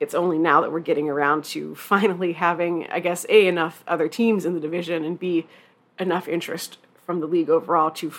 it's 0.00 0.14
only 0.14 0.38
now 0.38 0.60
that 0.60 0.72
we're 0.72 0.80
getting 0.80 1.08
around 1.08 1.44
to 1.44 1.74
finally 1.74 2.32
having, 2.32 2.86
I 2.88 3.00
guess, 3.00 3.26
a 3.28 3.46
enough 3.46 3.84
other 3.86 4.08
teams 4.08 4.44
in 4.44 4.54
the 4.54 4.60
division 4.60 5.04
and 5.04 5.18
b 5.18 5.46
enough 5.98 6.26
interest 6.26 6.78
from 7.06 7.20
the 7.20 7.26
league 7.26 7.50
overall 7.50 7.90
to 7.90 8.12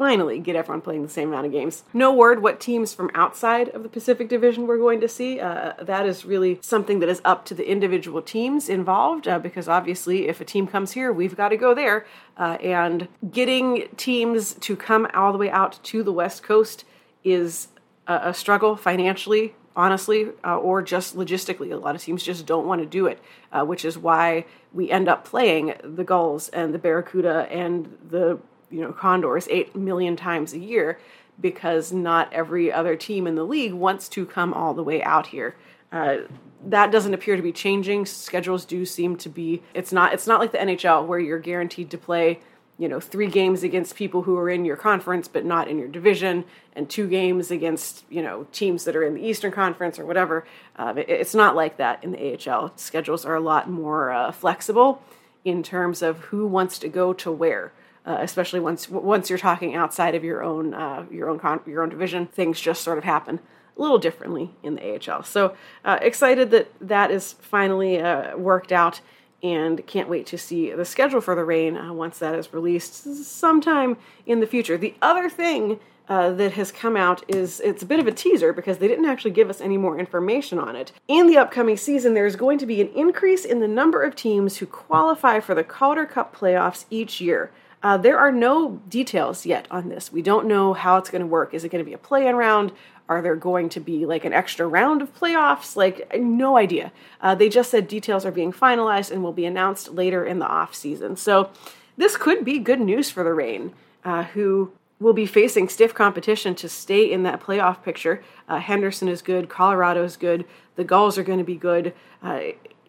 finally 0.00 0.38
get 0.38 0.56
everyone 0.56 0.80
playing 0.80 1.02
the 1.02 1.08
same 1.10 1.28
amount 1.28 1.44
of 1.44 1.52
games. 1.52 1.84
No 1.92 2.10
word 2.10 2.42
what 2.42 2.58
teams 2.58 2.94
from 2.94 3.10
outside 3.12 3.68
of 3.68 3.82
the 3.82 3.88
Pacific 3.90 4.30
Division 4.30 4.66
we're 4.66 4.78
going 4.78 4.98
to 5.02 5.08
see. 5.08 5.38
Uh, 5.38 5.74
that 5.78 6.06
is 6.06 6.24
really 6.24 6.58
something 6.62 7.00
that 7.00 7.10
is 7.10 7.20
up 7.22 7.44
to 7.44 7.54
the 7.54 7.70
individual 7.70 8.22
teams 8.22 8.70
involved 8.70 9.28
uh, 9.28 9.38
because 9.38 9.68
obviously, 9.68 10.26
if 10.26 10.40
a 10.40 10.44
team 10.44 10.66
comes 10.66 10.92
here, 10.92 11.12
we've 11.12 11.36
got 11.36 11.50
to 11.50 11.56
go 11.58 11.74
there. 11.74 12.06
Uh, 12.38 12.56
and 12.62 13.08
getting 13.30 13.88
teams 13.98 14.54
to 14.54 14.74
come 14.74 15.06
all 15.12 15.32
the 15.32 15.38
way 15.38 15.50
out 15.50 15.78
to 15.82 16.02
the 16.02 16.12
West 16.12 16.42
Coast 16.42 16.86
is 17.24 17.68
a, 18.06 18.28
a 18.28 18.34
struggle 18.34 18.76
financially, 18.76 19.54
honestly, 19.76 20.28
uh, 20.44 20.58
or 20.58 20.82
just 20.82 21.16
logistically. 21.16 21.72
A 21.72 21.76
lot 21.76 21.94
of 21.94 22.02
teams 22.02 22.22
just 22.22 22.46
don't 22.46 22.66
want 22.66 22.80
to 22.80 22.86
do 22.86 23.06
it, 23.06 23.20
uh, 23.52 23.64
which 23.64 23.84
is 23.84 23.96
why 23.96 24.44
we 24.72 24.90
end 24.90 25.08
up 25.08 25.24
playing 25.24 25.74
the 25.82 26.04
Gulls 26.04 26.48
and 26.50 26.74
the 26.74 26.78
Barracuda 26.78 27.48
and 27.50 27.96
the 28.08 28.38
you 28.70 28.80
know 28.80 28.92
Condors 28.92 29.48
eight 29.50 29.74
million 29.74 30.16
times 30.16 30.52
a 30.52 30.58
year 30.58 30.98
because 31.40 31.92
not 31.92 32.32
every 32.32 32.70
other 32.70 32.96
team 32.96 33.26
in 33.26 33.34
the 33.34 33.44
league 33.44 33.72
wants 33.72 34.08
to 34.10 34.26
come 34.26 34.52
all 34.52 34.74
the 34.74 34.82
way 34.82 35.02
out 35.02 35.28
here. 35.28 35.56
Uh, 35.90 36.18
that 36.66 36.92
doesn't 36.92 37.14
appear 37.14 37.36
to 37.36 37.42
be 37.42 37.52
changing. 37.52 38.04
Schedules 38.04 38.64
do 38.64 38.84
seem 38.84 39.16
to 39.16 39.28
be. 39.28 39.62
It's 39.74 39.92
not. 39.92 40.12
It's 40.12 40.26
not 40.26 40.40
like 40.40 40.52
the 40.52 40.58
NHL 40.58 41.06
where 41.06 41.18
you're 41.18 41.38
guaranteed 41.38 41.90
to 41.90 41.98
play 41.98 42.40
you 42.80 42.88
know 42.88 42.98
three 42.98 43.26
games 43.26 43.62
against 43.62 43.94
people 43.94 44.22
who 44.22 44.36
are 44.38 44.48
in 44.48 44.64
your 44.64 44.76
conference 44.76 45.28
but 45.28 45.44
not 45.44 45.68
in 45.68 45.78
your 45.78 45.86
division 45.86 46.44
and 46.74 46.88
two 46.88 47.06
games 47.06 47.50
against 47.50 48.04
you 48.08 48.22
know 48.22 48.46
teams 48.52 48.84
that 48.84 48.96
are 48.96 49.04
in 49.04 49.14
the 49.14 49.20
eastern 49.20 49.52
conference 49.52 49.98
or 49.98 50.06
whatever 50.06 50.46
uh, 50.76 50.94
it, 50.96 51.08
it's 51.08 51.34
not 51.34 51.54
like 51.54 51.76
that 51.76 52.02
in 52.02 52.12
the 52.12 52.48
ahl 52.48 52.72
schedules 52.76 53.24
are 53.24 53.34
a 53.34 53.40
lot 53.40 53.68
more 53.68 54.10
uh, 54.10 54.32
flexible 54.32 55.02
in 55.44 55.62
terms 55.62 56.00
of 56.00 56.18
who 56.30 56.46
wants 56.46 56.78
to 56.78 56.88
go 56.88 57.12
to 57.12 57.30
where 57.30 57.70
uh, 58.06 58.16
especially 58.20 58.58
once 58.58 58.88
once 58.88 59.28
you're 59.28 59.38
talking 59.38 59.74
outside 59.74 60.14
of 60.14 60.24
your 60.24 60.42
own 60.42 60.72
uh, 60.72 61.04
your 61.10 61.28
own 61.28 61.38
con- 61.38 61.60
your 61.66 61.82
own 61.82 61.90
division 61.90 62.26
things 62.26 62.58
just 62.58 62.82
sort 62.82 62.96
of 62.96 63.04
happen 63.04 63.38
a 63.76 63.82
little 63.82 63.98
differently 63.98 64.50
in 64.62 64.74
the 64.74 65.10
AHL. 65.10 65.22
So 65.22 65.56
uh, 65.84 65.98
excited 66.02 66.50
that 66.50 66.70
that 66.80 67.10
is 67.10 67.32
finally 67.32 67.98
uh, 67.98 68.36
worked 68.36 68.72
out 68.72 69.00
and 69.42 69.86
can't 69.86 70.08
wait 70.08 70.26
to 70.26 70.38
see 70.38 70.70
the 70.70 70.84
schedule 70.84 71.20
for 71.20 71.34
the 71.34 71.44
Reign 71.44 71.76
uh, 71.76 71.92
once 71.92 72.18
that 72.18 72.34
is 72.34 72.52
released 72.52 73.24
sometime 73.24 73.96
in 74.26 74.40
the 74.40 74.46
future. 74.46 74.76
The 74.76 74.94
other 75.00 75.30
thing 75.30 75.80
uh, 76.08 76.32
that 76.32 76.52
has 76.52 76.72
come 76.72 76.96
out 76.96 77.22
is 77.28 77.60
it's 77.60 77.84
a 77.84 77.86
bit 77.86 78.00
of 78.00 78.06
a 78.08 78.12
teaser 78.12 78.52
because 78.52 78.78
they 78.78 78.88
didn't 78.88 79.06
actually 79.06 79.30
give 79.30 79.48
us 79.48 79.60
any 79.60 79.76
more 79.76 79.96
information 79.98 80.58
on 80.58 80.74
it. 80.74 80.92
In 81.06 81.28
the 81.28 81.38
upcoming 81.38 81.76
season, 81.76 82.14
there's 82.14 82.36
going 82.36 82.58
to 82.58 82.66
be 82.66 82.80
an 82.80 82.88
increase 82.88 83.44
in 83.44 83.60
the 83.60 83.68
number 83.68 84.02
of 84.02 84.16
teams 84.16 84.56
who 84.56 84.66
qualify 84.66 85.38
for 85.38 85.54
the 85.54 85.62
Calder 85.62 86.06
Cup 86.06 86.34
playoffs 86.34 86.84
each 86.90 87.20
year. 87.20 87.52
Uh, 87.82 87.96
there 87.96 88.18
are 88.18 88.32
no 88.32 88.82
details 88.88 89.46
yet 89.46 89.66
on 89.70 89.88
this. 89.88 90.12
We 90.12 90.20
don't 90.20 90.46
know 90.46 90.74
how 90.74 90.98
it's 90.98 91.10
going 91.10 91.22
to 91.22 91.26
work. 91.26 91.54
Is 91.54 91.64
it 91.64 91.70
going 91.70 91.82
to 91.82 91.88
be 91.88 91.94
a 91.94 91.98
play 91.98 92.26
in 92.26 92.36
round? 92.36 92.72
Are 93.10 93.20
there 93.20 93.34
going 93.34 93.68
to 93.70 93.80
be 93.80 94.06
like 94.06 94.24
an 94.24 94.32
extra 94.32 94.68
round 94.68 95.02
of 95.02 95.12
playoffs? 95.18 95.74
Like, 95.74 96.16
no 96.16 96.56
idea. 96.56 96.92
Uh, 97.20 97.34
they 97.34 97.48
just 97.48 97.72
said 97.72 97.88
details 97.88 98.24
are 98.24 98.30
being 98.30 98.52
finalized 98.52 99.10
and 99.10 99.24
will 99.24 99.32
be 99.32 99.44
announced 99.44 99.92
later 99.92 100.24
in 100.24 100.38
the 100.38 100.46
off 100.46 100.76
season. 100.76 101.16
So, 101.16 101.50
this 101.96 102.16
could 102.16 102.44
be 102.44 102.60
good 102.60 102.80
news 102.80 103.10
for 103.10 103.24
the 103.24 103.34
Reign, 103.34 103.72
uh, 104.04 104.22
who 104.22 104.72
will 105.00 105.12
be 105.12 105.26
facing 105.26 105.68
stiff 105.68 105.92
competition 105.92 106.54
to 106.54 106.68
stay 106.68 107.10
in 107.10 107.24
that 107.24 107.42
playoff 107.42 107.82
picture. 107.82 108.22
Uh, 108.48 108.60
Henderson 108.60 109.08
is 109.08 109.22
good, 109.22 109.48
Colorado 109.48 110.04
is 110.04 110.16
good, 110.16 110.44
the 110.76 110.84
Gulls 110.84 111.18
are 111.18 111.24
going 111.24 111.38
to 111.38 111.44
be 111.44 111.56
good. 111.56 111.92
Uh, 112.22 112.40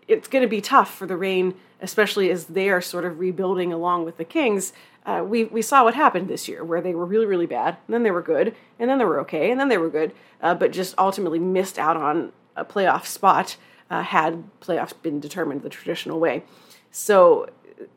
it's 0.08 0.28
going 0.28 0.44
to 0.44 0.48
be 0.48 0.62
tough 0.62 0.94
for 0.94 1.08
the 1.08 1.18
Reign, 1.18 1.56
especially 1.82 2.30
as 2.30 2.46
they 2.46 2.70
are 2.70 2.82
sort 2.82 3.06
of 3.06 3.20
rebuilding 3.20 3.74
along 3.74 4.06
with 4.06 4.18
the 4.18 4.26
Kings 4.26 4.72
uh, 5.06 5.24
we, 5.28 5.46
we 5.46 5.62
saw 5.62 5.84
what 5.84 5.96
happened 5.96 6.28
this 6.28 6.48
year, 6.48 6.64
where 6.64 6.82
they 6.82 6.94
were 6.94 7.06
really, 7.06 7.26
really 7.26 7.48
bad, 7.48 7.78
and 7.88 7.94
then 7.94 8.04
they 8.04 8.12
were 8.12 8.22
good, 8.22 8.56
and 8.78 8.90
then 8.90 9.00
they 9.00 9.06
were 9.06 9.20
okay, 9.22 9.50
and 9.50 9.60
then 9.60 9.70
they 9.70 9.78
were 9.78 9.90
good, 9.90 10.14
uh, 10.42 10.54
but 10.54 10.72
just 10.72 10.94
ultimately 10.98 11.40
missed 11.40 11.80
out 11.80 11.98
on 11.98 12.32
a 12.56 12.64
playoff 12.64 13.06
spot 13.06 13.58
uh, 13.90 14.04
had 14.04 14.44
playoffs 14.62 14.94
been 15.02 15.20
determined 15.20 15.64
the 15.64 15.70
traditional 15.70 16.20
way. 16.20 16.44
So 16.92 17.50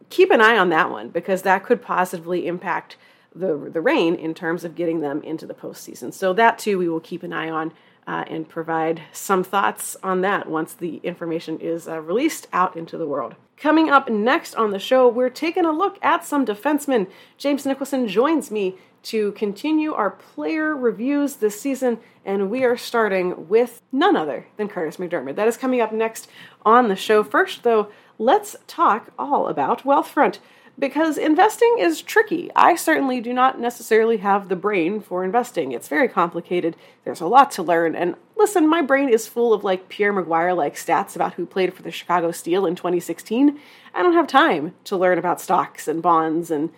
keep 0.09 0.31
an 0.31 0.41
eye 0.41 0.57
on 0.57 0.71
that 0.71 0.91
one 0.91 1.09
because 1.09 1.43
that 1.43 1.65
could 1.65 1.83
positively 1.83 2.47
impact 2.47 2.97
the 3.35 3.57
the 3.73 3.81
Reign 3.81 4.15
in 4.15 4.33
terms 4.33 4.65
of 4.65 4.75
getting 4.75 5.01
them 5.01 5.23
into 5.23 5.45
the 5.47 5.55
postseason. 5.55 6.13
So 6.13 6.33
that 6.35 6.59
too, 6.59 6.79
we 6.79 6.89
will 6.89 7.01
keep 7.01 7.23
an 7.23 7.33
eye 7.33 7.51
on. 7.51 7.73
Uh, 8.07 8.23
and 8.29 8.47
provide 8.47 9.01
some 9.13 9.43
thoughts 9.43 9.97
on 10.03 10.21
that 10.21 10.47
once 10.47 10.75
the 10.75 10.97
information 10.97 11.59
is 11.59 11.89
uh, 11.89 11.99
released 12.03 12.47
out 12.53 12.77
into 12.77 12.99
the 12.99 13.07
world. 13.07 13.35
Coming 13.57 13.89
up 13.89 14.09
next 14.09 14.55
on 14.57 14.71
the 14.71 14.79
show, 14.79 15.09
we're 15.09 15.31
taking 15.31 15.65
a 15.65 15.73
look 15.73 15.99
at 16.03 16.25
some 16.25 16.45
defensemen. 16.45 17.09
James 17.39 17.65
Nicholson 17.65 18.09
joins 18.09 18.51
me 18.51 18.77
to 19.05 19.33
continue 19.33 19.93
our 19.93 20.11
player 20.11 20.75
reviews 20.75 21.37
this 21.37 21.61
season, 21.61 21.99
and 22.25 22.51
we 22.51 22.65
are 22.65 22.77
starting 22.77 23.49
with 23.49 23.81
none 23.93 24.17
other 24.17 24.47
than 24.57 24.69
Kurtis 24.69 24.97
MacDermid. 24.97 25.37
That 25.37 25.49
is 25.49 25.57
coming 25.57 25.81
up 25.81 25.93
next 25.93 26.29
on 26.65 26.89
the 26.89 26.97
show. 26.97 27.23
First, 27.23 27.63
though, 27.63 27.89
let's 28.19 28.57
talk 28.67 29.13
all 29.19 29.47
about 29.47 29.85
Wealthfront 29.85 30.39
because 30.79 31.17
investing 31.19 31.77
is 31.79 32.03
tricky. 32.03 32.51
I 32.57 32.75
certainly 32.75 33.21
do 33.21 33.33
not 33.33 33.61
necessarily 33.61 34.19
have 34.19 34.49
the 34.49 34.57
brain 34.57 35.01
for 35.01 35.25
investing. 35.25 35.73
It's 35.73 35.89
very 35.89 36.09
complicated. 36.09 36.77
There's 37.05 37.21
a 37.21 37.27
lot 37.27 37.51
to 37.53 37.63
learn. 37.63 37.95
And 37.95 38.17
listen, 38.37 38.69
my 38.69 38.83
brain 38.83 39.09
is 39.09 39.29
full 39.29 39.53
of 39.53 39.63
like 39.63 39.89
Pierre 39.89 40.13
McGuire 40.13 40.57
like 40.57 40.75
stats 40.75 41.15
about 41.15 41.35
who 41.35 41.47
played 41.47 41.75
for 41.75 41.83
the 41.83 41.91
Chicago 41.91 42.33
Steel 42.33 42.67
in 42.67 42.75
2016. 42.75 43.59
I 43.95 44.03
don't 44.03 44.15
have 44.15 44.27
time 44.27 44.75
to 44.85 44.97
learn 44.97 45.19
about 45.19 45.41
stocks 45.41 45.87
and 45.87 46.03
bonds 46.03 46.51
and 46.51 46.71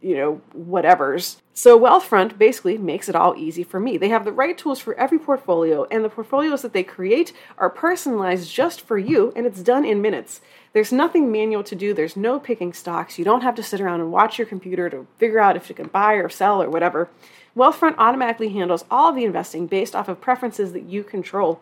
you 0.00 0.16
know, 0.16 0.40
whatevers. 0.56 1.38
So 1.54 1.78
Wealthfront 1.78 2.38
basically 2.38 2.78
makes 2.78 3.08
it 3.08 3.16
all 3.16 3.34
easy 3.36 3.64
for 3.64 3.80
me. 3.80 3.96
They 3.96 4.10
have 4.10 4.24
the 4.24 4.32
right 4.32 4.56
tools 4.56 4.78
for 4.78 4.94
every 4.94 5.18
portfolio, 5.18 5.86
and 5.90 6.04
the 6.04 6.08
portfolios 6.08 6.62
that 6.62 6.72
they 6.72 6.84
create 6.84 7.32
are 7.56 7.68
personalized 7.68 8.52
just 8.52 8.80
for 8.80 8.96
you, 8.96 9.32
and 9.34 9.44
it's 9.44 9.62
done 9.62 9.84
in 9.84 10.00
minutes. 10.00 10.40
There's 10.72 10.92
nothing 10.92 11.32
manual 11.32 11.64
to 11.64 11.74
do. 11.74 11.92
There's 11.92 12.16
no 12.16 12.38
picking 12.38 12.72
stocks. 12.72 13.18
You 13.18 13.24
don't 13.24 13.40
have 13.40 13.56
to 13.56 13.62
sit 13.62 13.80
around 13.80 14.00
and 14.00 14.12
watch 14.12 14.38
your 14.38 14.46
computer 14.46 14.88
to 14.90 15.06
figure 15.18 15.40
out 15.40 15.56
if 15.56 15.68
you 15.68 15.74
can 15.74 15.88
buy 15.88 16.14
or 16.14 16.28
sell 16.28 16.62
or 16.62 16.70
whatever. 16.70 17.08
Wealthfront 17.56 17.96
automatically 17.98 18.50
handles 18.50 18.84
all 18.88 19.08
of 19.08 19.16
the 19.16 19.24
investing 19.24 19.66
based 19.66 19.96
off 19.96 20.08
of 20.08 20.20
preferences 20.20 20.72
that 20.74 20.84
you 20.84 21.02
control. 21.02 21.60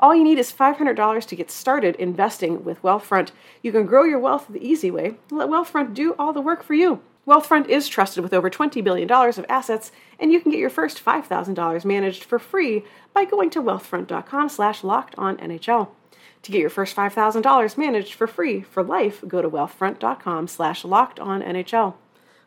All 0.00 0.12
you 0.12 0.24
need 0.24 0.40
is 0.40 0.52
$500 0.52 1.24
to 1.24 1.36
get 1.36 1.52
started 1.52 1.94
investing 1.96 2.64
with 2.64 2.82
Wealthfront. 2.82 3.30
You 3.62 3.70
can 3.70 3.86
grow 3.86 4.02
your 4.02 4.18
wealth 4.18 4.46
the 4.50 4.66
easy 4.66 4.90
way. 4.90 5.18
Let 5.30 5.48
Wealthfront 5.48 5.94
do 5.94 6.16
all 6.18 6.32
the 6.32 6.40
work 6.40 6.64
for 6.64 6.74
you. 6.74 7.00
Wealthfront 7.26 7.68
is 7.68 7.88
trusted 7.88 8.22
with 8.22 8.32
over 8.32 8.48
$20 8.48 8.84
billion 8.84 9.10
of 9.10 9.44
assets, 9.48 9.90
and 10.20 10.30
you 10.30 10.40
can 10.40 10.52
get 10.52 10.60
your 10.60 10.70
first 10.70 11.04
$5,000 11.04 11.84
managed 11.84 12.22
for 12.22 12.38
free 12.38 12.84
by 13.12 13.24
going 13.24 13.50
to 13.50 13.60
wealthfront.com 13.60 14.48
slash 14.48 14.84
locked 14.84 15.16
on 15.18 15.36
NHL. 15.38 15.88
To 16.42 16.52
get 16.52 16.60
your 16.60 16.70
first 16.70 16.94
$5,000 16.94 17.76
managed 17.76 18.14
for 18.14 18.28
free 18.28 18.62
for 18.62 18.84
life, 18.84 19.24
go 19.26 19.42
to 19.42 19.50
wealthfront.com 19.50 20.46
slash 20.46 20.84
locked 20.84 21.18
on 21.18 21.42
NHL. 21.42 21.94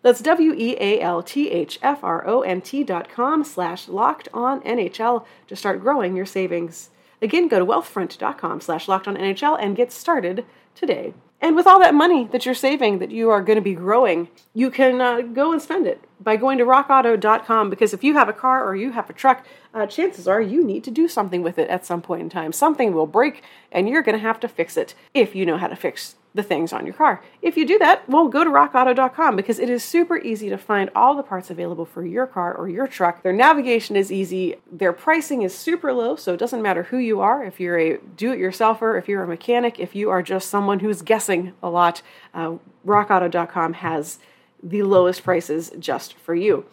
That's 0.01 0.21
W-E-A-L-T-H-F-R-O-N-T 0.21 2.83
dot 2.86 3.09
com 3.09 3.43
slash 3.43 3.89
locked 3.89 4.29
on 4.33 4.62
NHL 4.62 5.25
to 5.48 5.57
start 5.57 5.81
growing 5.81 6.15
your 6.15 6.25
savings. 6.25 6.89
Again, 7.21 7.50
go 7.50 7.59
to 7.59 7.65
wealthfront.com 7.65 8.62
slash 8.62 8.88
locked 8.88 9.09
on 9.09 9.17
NHL 9.17 9.57
and 9.59 9.75
get 9.75 9.91
started 9.91 10.45
today. 10.74 11.13
And 11.41 11.55
with 11.55 11.67
all 11.67 11.79
that 11.79 11.93
money 11.93 12.25
that 12.31 12.46
you're 12.46 12.53
saving 12.53 13.00
that 13.00 13.12
you 13.12 13.29
are 13.29 13.41
going 13.41 13.55
to 13.55 13.62
be 13.62 13.74
growing, 13.74 14.27
you 14.53 14.69
can 14.69 15.00
uh, 15.00 15.22
go 15.22 15.53
and 15.53 15.62
spend 15.62 15.88
it 15.88 16.03
by 16.19 16.36
going 16.36 16.58
to 16.58 16.65
rockauto.com 16.65 17.69
because 17.69 17.93
if 17.93 18.03
you 18.03 18.13
have 18.15 18.27
a 18.27 18.34
car 18.34 18.67
or 18.67 18.75
you 18.75 18.91
have 18.91 19.10
a 19.10 19.13
truck, 19.13 19.46
uh, 19.74 19.86
chances 19.86 20.27
are 20.27 20.41
you 20.41 20.63
need 20.63 20.84
to 20.84 20.91
do 20.91 21.08
something 21.08 21.41
with 21.41 21.58
it 21.58 21.69
at 21.69 21.86
some 21.86 22.01
point 22.01 22.22
in 22.24 22.29
time. 22.29 22.51
Something 22.51 22.91
will 22.91 23.08
break 23.08 23.41
and 23.72 23.88
you're 23.88 24.01
going 24.01 24.17
to 24.17 24.22
have 24.22 24.39
to 24.41 24.50
fix 24.50 24.75
it 24.75 24.96
if 25.13 25.34
you 25.34 25.46
know 25.46 25.58
how 25.58 25.67
to 25.67 25.77
fix 25.77 26.15
the 26.36 26.43
things 26.43 26.71
on 26.71 26.86
your 26.86 26.93
car. 26.93 27.24
If 27.41 27.57
you 27.57 27.65
do 27.65 27.79
that, 27.79 28.07
well, 28.07 28.27
go 28.27 28.43
to 28.43 28.50
rockauto.com 28.50 29.36
because 29.36 29.57
it 29.57 29.69
is 29.69 29.83
super 29.83 30.17
easy 30.17 30.50
to 30.50 30.57
find 30.57 30.89
all 30.95 31.15
the 31.15 31.24
parts 31.24 31.50
available 31.50 31.86
for 31.86 32.05
your 32.05 32.27
car 32.27 32.53
or 32.53 32.69
your 32.69 32.88
truck. 32.88 33.24
Their 33.24 33.33
navigation 33.33 33.95
is 33.95 34.12
easy, 34.12 34.55
their 34.71 34.93
pricing 34.93 35.41
is 35.41 35.57
super 35.57 35.91
low, 35.91 36.15
so 36.15 36.33
it 36.33 36.39
doesn't 36.39 36.62
matter 36.62 36.83
who 36.83 36.98
you 36.98 37.19
are, 37.19 37.43
if 37.43 37.59
you're 37.59 37.79
a 37.79 37.98
do 38.15 38.31
it 38.31 38.39
yourselfer, 38.39 38.98
if 38.98 39.07
you're 39.07 39.24
a 39.24 39.27
mechanic, 39.27 39.79
if 39.79 39.95
you 39.95 40.09
are 40.12 40.21
just 40.21 40.50
someone 40.50 40.79
who's 40.79 41.01
guessing 41.01 41.53
a 41.63 41.69
lot, 41.69 42.01
uh, 42.33 42.55
rockauto.com 42.86 43.74
has 43.74 44.19
the 44.62 44.83
lowest 44.83 45.24
prices 45.24 45.71
just 45.79 46.13
for 46.13 46.36
you. 46.36 46.65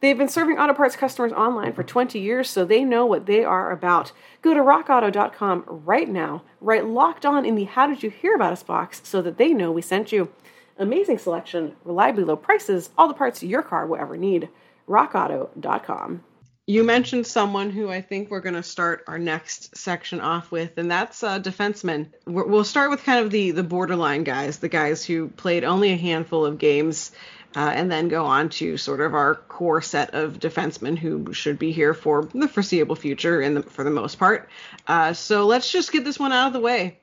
They've 0.00 0.16
been 0.16 0.28
serving 0.28 0.58
auto 0.58 0.72
parts 0.72 0.96
customers 0.96 1.32
online 1.32 1.74
for 1.74 1.82
20 1.82 2.18
years, 2.18 2.48
so 2.48 2.64
they 2.64 2.84
know 2.84 3.04
what 3.04 3.26
they 3.26 3.44
are 3.44 3.70
about. 3.70 4.12
Go 4.40 4.54
to 4.54 4.60
rockauto.com 4.60 5.64
right 5.66 6.08
now, 6.08 6.42
write 6.60 6.86
locked 6.86 7.26
on 7.26 7.44
in 7.44 7.54
the 7.54 7.64
How 7.64 7.86
Did 7.86 8.02
You 8.02 8.08
Hear 8.08 8.34
About 8.34 8.54
Us 8.54 8.62
box 8.62 9.02
so 9.04 9.20
that 9.20 9.36
they 9.36 9.52
know 9.52 9.70
we 9.70 9.82
sent 9.82 10.10
you. 10.10 10.32
Amazing 10.78 11.18
selection, 11.18 11.76
reliably 11.84 12.24
low 12.24 12.36
prices, 12.36 12.88
all 12.96 13.08
the 13.08 13.14
parts 13.14 13.42
your 13.42 13.62
car 13.62 13.86
will 13.86 13.98
ever 13.98 14.16
need. 14.16 14.48
RockAuto.com. 14.88 16.24
You 16.66 16.84
mentioned 16.84 17.26
someone 17.26 17.70
who 17.70 17.90
I 17.90 18.00
think 18.00 18.30
we're 18.30 18.40
going 18.40 18.54
to 18.54 18.62
start 18.62 19.02
our 19.08 19.18
next 19.18 19.76
section 19.76 20.20
off 20.20 20.52
with, 20.52 20.78
and 20.78 20.88
that's 20.88 21.22
uh, 21.24 21.40
defensemen. 21.40 22.12
We'll 22.26 22.64
start 22.64 22.90
with 22.90 23.02
kind 23.02 23.24
of 23.24 23.32
the 23.32 23.50
the 23.50 23.64
borderline 23.64 24.22
guys, 24.22 24.60
the 24.60 24.68
guys 24.68 25.04
who 25.04 25.28
played 25.30 25.64
only 25.64 25.90
a 25.90 25.96
handful 25.96 26.46
of 26.46 26.58
games 26.58 27.10
uh, 27.56 27.72
and 27.74 27.90
then 27.90 28.08
go 28.08 28.26
on 28.26 28.48
to 28.48 28.76
sort 28.76 29.00
of 29.00 29.14
our 29.14 29.34
core 29.34 29.82
set 29.82 30.14
of 30.14 30.38
defensemen 30.38 30.96
who 30.96 31.32
should 31.32 31.58
be 31.58 31.72
here 31.72 31.94
for 31.94 32.28
the 32.34 32.48
foreseeable 32.48 32.96
future 32.96 33.48
the, 33.50 33.62
for 33.62 33.84
the 33.84 33.90
most 33.90 34.18
part. 34.18 34.48
Uh, 34.86 35.12
so 35.12 35.46
let's 35.46 35.70
just 35.70 35.92
get 35.92 36.04
this 36.04 36.18
one 36.18 36.32
out 36.32 36.48
of 36.48 36.52
the 36.52 36.60
way. 36.60 36.98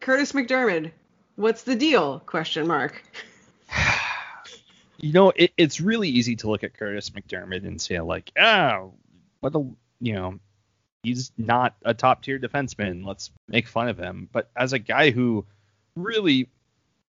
Kurtis 0.00 0.32
MacDermid, 0.32 0.92
what's 1.36 1.62
the 1.62 1.76
deal? 1.76 2.20
Question 2.20 2.66
mark. 2.66 3.02
you 4.98 5.12
know, 5.12 5.32
it, 5.36 5.52
it's 5.56 5.80
really 5.80 6.08
easy 6.08 6.36
to 6.36 6.50
look 6.50 6.64
at 6.64 6.74
Kurtis 6.74 7.10
MacDermid 7.10 7.66
and 7.66 7.80
say 7.80 8.00
like, 8.00 8.30
ah, 8.38 8.86
what 9.40 9.54
a 9.54 9.66
you 10.00 10.14
know, 10.14 10.38
he's 11.02 11.32
not 11.36 11.76
a 11.84 11.94
top 11.94 12.22
tier 12.22 12.38
defenseman. 12.38 13.06
Let's 13.06 13.30
make 13.48 13.68
fun 13.68 13.88
of 13.88 13.98
him. 13.98 14.28
But 14.32 14.50
as 14.56 14.72
a 14.72 14.78
guy 14.78 15.10
who 15.10 15.46
really 15.96 16.48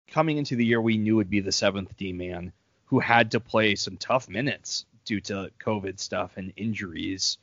coming 0.09 0.37
into 0.37 0.55
the 0.55 0.65
year 0.65 0.81
we 0.81 0.97
knew 0.97 1.17
would 1.17 1.29
be 1.29 1.39
the 1.39 1.51
seventh 1.51 1.95
D 1.97 2.13
man, 2.13 2.51
who 2.89 2.99
had 2.99 3.31
to 3.31 3.39
play 3.39 3.75
some 3.75 3.97
tough 3.97 4.27
minutes 4.27 4.85
due 5.05 5.21
to 5.21 5.51
COVID 5.59 5.99
stuff 5.99 6.37
and 6.37 6.53
injuries. 6.55 7.37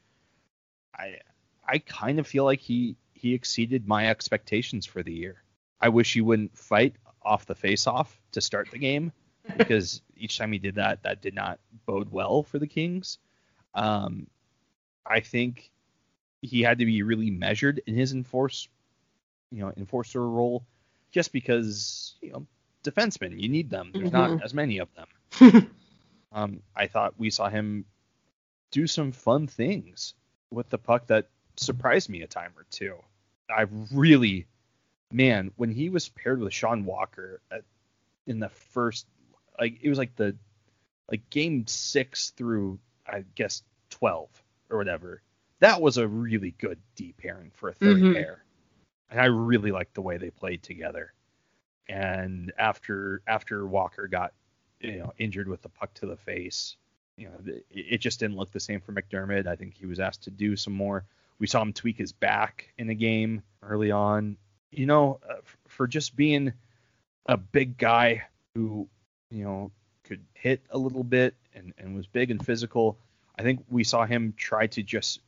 I 0.95 1.21
I 1.67 1.79
kind 1.79 2.19
of 2.19 2.27
feel 2.27 2.45
like 2.45 2.61
he 2.61 2.97
he 3.15 3.33
exceeded 3.35 3.87
my 3.87 4.09
expectations 4.09 4.87
for 4.87 5.03
the 5.03 5.13
year. 5.13 5.43
I 5.81 5.89
wish 5.89 6.13
he 6.13 6.21
wouldn't 6.21 6.57
fight 6.59 6.97
off 7.23 7.47
the 7.47 7.55
face-off 7.55 8.21
to 8.33 8.41
start 8.41 8.71
the 8.71 8.79
game 8.79 9.13
because 9.57 10.03
each 10.17 10.39
time 10.39 10.53
he 10.53 10.59
did 10.59 10.77
that, 10.77 11.03
that 11.03 11.23
did 11.23 11.35
not 11.35 11.59
bode 11.87 12.11
well 12.11 12.43
for 12.43 12.59
the 12.59 12.67
Kings. 12.67 13.19
Um, 13.75 14.27
I 15.05 15.21
think 15.21 15.71
he 16.43 16.63
had 16.63 16.79
to 16.79 16.87
be 16.87 17.03
really 17.03 17.31
measured 17.31 17.83
in 17.87 17.95
his 17.95 18.13
enforce, 18.13 18.69
you 19.53 19.61
know, 19.61 19.73
enforcer 19.77 20.27
role, 20.29 20.65
just 21.13 21.33
because 21.33 22.17
you 22.21 22.33
know 22.33 22.47
defensemen 22.83 23.41
you 23.41 23.49
need 23.49 23.71
them. 23.71 23.91
There's 23.93 24.11
mm-hmm. 24.11 24.35
not 24.35 24.45
as 24.45 24.55
many 24.55 24.79
of 24.79 24.93
them. 24.95 25.07
Um, 26.33 26.63
I 26.75 26.87
thought 26.87 27.19
we 27.19 27.31
saw 27.31 27.49
him 27.49 27.85
do 28.71 28.87
some 28.87 29.13
fun 29.13 29.47
things 29.47 30.15
with 30.51 30.69
the 30.69 30.79
puck 30.79 31.07
that 31.09 31.29
surprised 31.57 32.09
me 32.09 32.23
a 32.23 32.27
time 32.27 32.53
or 32.57 32.67
two. 32.71 32.97
I 33.49 33.67
really, 33.93 34.47
man, 35.13 35.53
when 35.57 35.71
he 35.71 35.89
was 35.89 36.09
paired 36.09 36.41
with 36.41 36.53
Sean 36.53 36.85
Walker 36.85 37.41
at, 37.51 37.63
in 38.27 38.41
the 38.41 38.49
first, 38.49 39.07
like 39.59 39.79
it 39.83 39.89
was 39.89 39.99
like 39.99 40.17
the, 40.17 40.37
like 41.11 41.29
game 41.31 41.67
six 41.67 42.31
through 42.31 42.79
I 43.07 43.25
guess 43.35 43.63
twelve 43.91 44.29
or 44.69 44.79
whatever. 44.79 45.23
That 45.61 45.81
was 45.81 45.97
a 45.97 46.07
really 46.09 46.51
good 46.59 46.79
D 46.97 47.15
pairing 47.17 47.51
for 47.55 47.69
a 47.71 47.75
3rd 47.75 48.01
Mhm. 48.03 48.15
pair, 48.15 48.45
and 49.11 49.21
I 49.21 49.27
really 49.27 49.71
liked 49.71 49.95
the 49.95 50.03
way 50.03 50.19
they 50.19 50.31
played 50.31 50.63
together. 50.63 51.15
And 51.89 52.53
after 52.59 53.23
after 53.27 53.65
Walker 53.67 54.09
got 54.09 54.35
you 54.81 54.99
know 54.99 55.13
injured 55.19 55.49
with 55.49 55.63
the 55.63 55.69
puck 55.69 55.93
to 55.95 56.07
the 56.07 56.17
face, 56.17 56.77
you 57.17 57.29
know 57.29 57.35
it, 57.47 57.65
it 57.71 57.99
just 57.99 58.21
didn't 58.21 58.37
look 58.37 58.53
the 58.53 58.61
same 58.61 58.81
for 58.81 58.93
MacDermid. 58.93 59.47
I 59.47 59.57
think 59.57 59.75
he 59.75 59.87
was 59.87 60.01
asked 60.01 60.23
to 60.25 60.31
do 60.31 60.57
some 60.57 60.75
more. 60.75 61.05
We 61.39 61.47
saw 61.47 61.63
him 61.63 61.73
tweak 61.73 61.99
his 61.99 62.13
back 62.13 62.73
in 62.79 62.87
the 62.87 62.95
game 62.95 63.43
early 63.63 63.91
on. 63.91 64.37
You 64.71 64.87
know, 64.87 65.21
uh, 65.29 65.37
f- 65.39 65.57
for 65.69 65.87
just 65.87 66.17
being 66.17 66.53
a 67.27 67.37
big 67.37 67.79
guy 67.79 68.23
who 68.55 68.89
you 69.31 69.45
know 69.45 69.71
could 70.05 70.25
hit 70.35 70.63
a 70.71 70.79
little 70.79 71.05
bit 71.05 71.35
and, 71.55 71.73
and 71.79 71.95
was 71.95 72.07
big 72.07 72.31
and 72.31 72.45
physical. 72.45 72.99
I 73.39 73.43
think 73.43 73.65
we 73.69 73.85
saw 73.85 74.07
him 74.07 74.35
try 74.37 74.67
to 74.69 74.83
just 74.83 75.21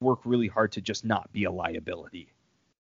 work 0.00 0.20
really 0.24 0.48
hard 0.48 0.72
to 0.72 0.80
just 0.80 1.04
not 1.04 1.32
be 1.32 1.44
a 1.44 1.50
liability, 1.50 2.32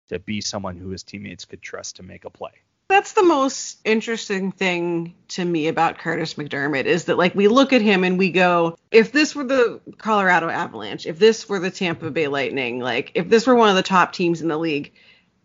to 0.09 0.19
be 0.19 0.41
someone 0.41 0.77
who 0.77 0.89
his 0.89 1.03
teammates 1.03 1.45
could 1.45 1.61
trust 1.61 1.97
to 1.97 2.03
make 2.03 2.25
a 2.25 2.29
play. 2.29 2.51
That's 2.89 3.13
the 3.13 3.23
most 3.23 3.79
interesting 3.85 4.51
thing 4.51 5.13
to 5.29 5.45
me 5.45 5.67
about 5.67 5.99
Kurtis 5.99 6.33
MacDermid 6.35 6.85
is 6.85 7.05
that 7.05 7.19
like 7.19 7.35
we 7.35 7.47
look 7.47 7.71
at 7.71 7.83
him 7.83 8.03
and 8.03 8.17
we 8.17 8.31
go, 8.31 8.75
if 8.89 9.11
this 9.11 9.35
were 9.35 9.43
the 9.43 9.79
Colorado 9.99 10.49
Avalanche, 10.49 11.05
if 11.05 11.19
this 11.19 11.47
were 11.47 11.59
the 11.59 11.69
Tampa 11.69 12.09
Bay 12.09 12.27
Lightning, 12.27 12.79
like 12.79 13.11
if 13.13 13.29
this 13.29 13.45
were 13.45 13.53
one 13.53 13.69
of 13.69 13.75
the 13.75 13.83
top 13.83 14.11
teams 14.11 14.41
in 14.41 14.47
the 14.47 14.57
league, 14.57 14.91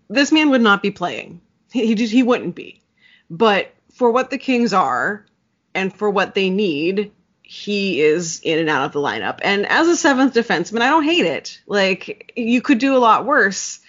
this 0.09 0.33
man 0.33 0.49
would 0.51 0.63
not 0.63 0.83
be 0.83 0.91
playing. 0.91 1.43
He 1.71 1.95
just 1.95 2.15
he 2.15 2.23
wouldn't 2.23 2.55
be. 2.55 2.81
But 3.29 3.75
for 3.93 4.11
what 4.11 4.31
the 4.31 4.39
Kings 4.39 4.73
are 4.73 5.27
and 5.75 5.95
for 5.95 6.09
what 6.09 6.35
they 6.35 6.49
need, 6.49 7.13
he 7.43 8.01
is 8.01 8.41
in 8.43 8.59
and 8.59 8.71
out 8.71 8.87
of 8.87 8.93
the 8.93 9.01
lineup. 9.01 9.41
And 9.43 9.67
as 9.67 9.87
a 9.87 9.97
seventh 9.97 10.33
defenseman, 10.33 10.81
I 10.81 10.89
don't 10.89 11.05
hate 11.05 11.27
it. 11.27 11.61
Like 11.67 12.33
you 12.37 12.63
could 12.63 12.79
do 12.79 12.97
a 12.97 12.99
lot 12.99 13.27
worse 13.27 13.81